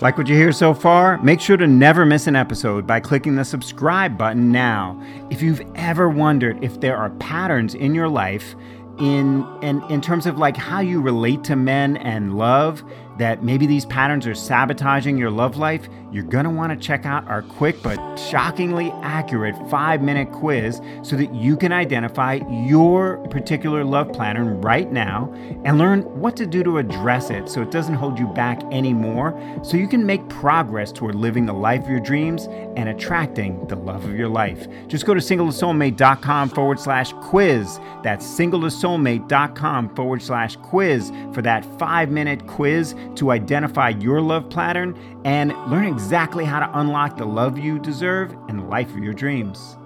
Like 0.00 0.16
what 0.16 0.28
you 0.28 0.34
hear 0.34 0.50
so 0.50 0.72
far? 0.72 1.22
Make 1.22 1.40
sure 1.40 1.58
to 1.58 1.66
never 1.66 2.06
miss 2.06 2.26
an 2.26 2.34
episode 2.34 2.86
by 2.86 3.00
clicking 3.00 3.34
the 3.34 3.44
subscribe 3.44 4.16
button 4.16 4.50
now. 4.50 4.98
If 5.28 5.42
you've 5.42 5.60
ever 5.74 6.08
wondered 6.08 6.64
if 6.64 6.80
there 6.80 6.96
are 6.96 7.10
patterns 7.10 7.74
in 7.74 7.94
your 7.94 8.08
life 8.08 8.54
in 8.98 9.46
in, 9.60 9.82
in 9.90 10.00
terms 10.00 10.24
of 10.24 10.38
like 10.38 10.56
how 10.56 10.80
you 10.80 11.02
relate 11.02 11.44
to 11.44 11.56
men 11.56 11.98
and 11.98 12.38
love, 12.38 12.82
that 13.18 13.44
maybe 13.44 13.66
these 13.66 13.84
patterns 13.84 14.26
are 14.26 14.34
sabotaging 14.34 15.18
your 15.18 15.30
love 15.30 15.58
life, 15.58 15.86
you're 16.12 16.24
going 16.24 16.44
to 16.44 16.50
want 16.50 16.72
to 16.72 16.86
check 16.86 17.06
out 17.06 17.26
our 17.28 17.42
quick 17.42 17.82
but 17.82 18.16
shockingly 18.16 18.90
accurate 19.02 19.54
five 19.70 20.02
minute 20.02 20.32
quiz 20.32 20.80
so 21.02 21.16
that 21.16 21.32
you 21.34 21.56
can 21.56 21.72
identify 21.72 22.40
your 22.50 23.18
particular 23.28 23.84
love 23.84 24.12
pattern 24.12 24.60
right 24.60 24.90
now 24.92 25.32
and 25.64 25.78
learn 25.78 26.02
what 26.18 26.36
to 26.36 26.46
do 26.46 26.62
to 26.64 26.78
address 26.78 27.30
it 27.30 27.48
so 27.48 27.62
it 27.62 27.70
doesn't 27.70 27.94
hold 27.94 28.18
you 28.18 28.26
back 28.28 28.62
anymore, 28.72 29.38
so 29.62 29.76
you 29.76 29.88
can 29.88 30.04
make 30.04 30.26
progress 30.28 30.92
toward 30.92 31.14
living 31.14 31.46
the 31.46 31.52
life 31.52 31.82
of 31.82 31.90
your 31.90 32.00
dreams 32.00 32.46
and 32.76 32.88
attracting 32.88 33.66
the 33.68 33.76
love 33.76 34.04
of 34.04 34.16
your 34.16 34.28
life. 34.28 34.66
Just 34.88 35.06
go 35.06 35.14
to 35.14 35.20
singletosoulmate.com 35.20 36.50
forward 36.50 36.80
slash 36.80 37.12
quiz. 37.14 37.78
That's 38.02 38.26
singletosoulmate.com 38.26 39.94
forward 39.94 40.22
slash 40.22 40.56
quiz 40.56 41.12
for 41.32 41.42
that 41.42 41.64
five 41.78 42.10
minute 42.10 42.46
quiz 42.46 42.94
to 43.16 43.30
identify 43.30 43.90
your 43.90 44.20
love 44.20 44.50
pattern 44.50 44.96
and 45.24 45.50
learn 45.70 45.84
exactly 46.00 46.46
how 46.46 46.58
to 46.58 46.78
unlock 46.78 47.18
the 47.18 47.26
love 47.26 47.58
you 47.58 47.78
deserve 47.78 48.32
and 48.48 48.58
the 48.58 48.64
life 48.64 48.88
of 48.88 49.04
your 49.04 49.12
dreams. 49.12 49.76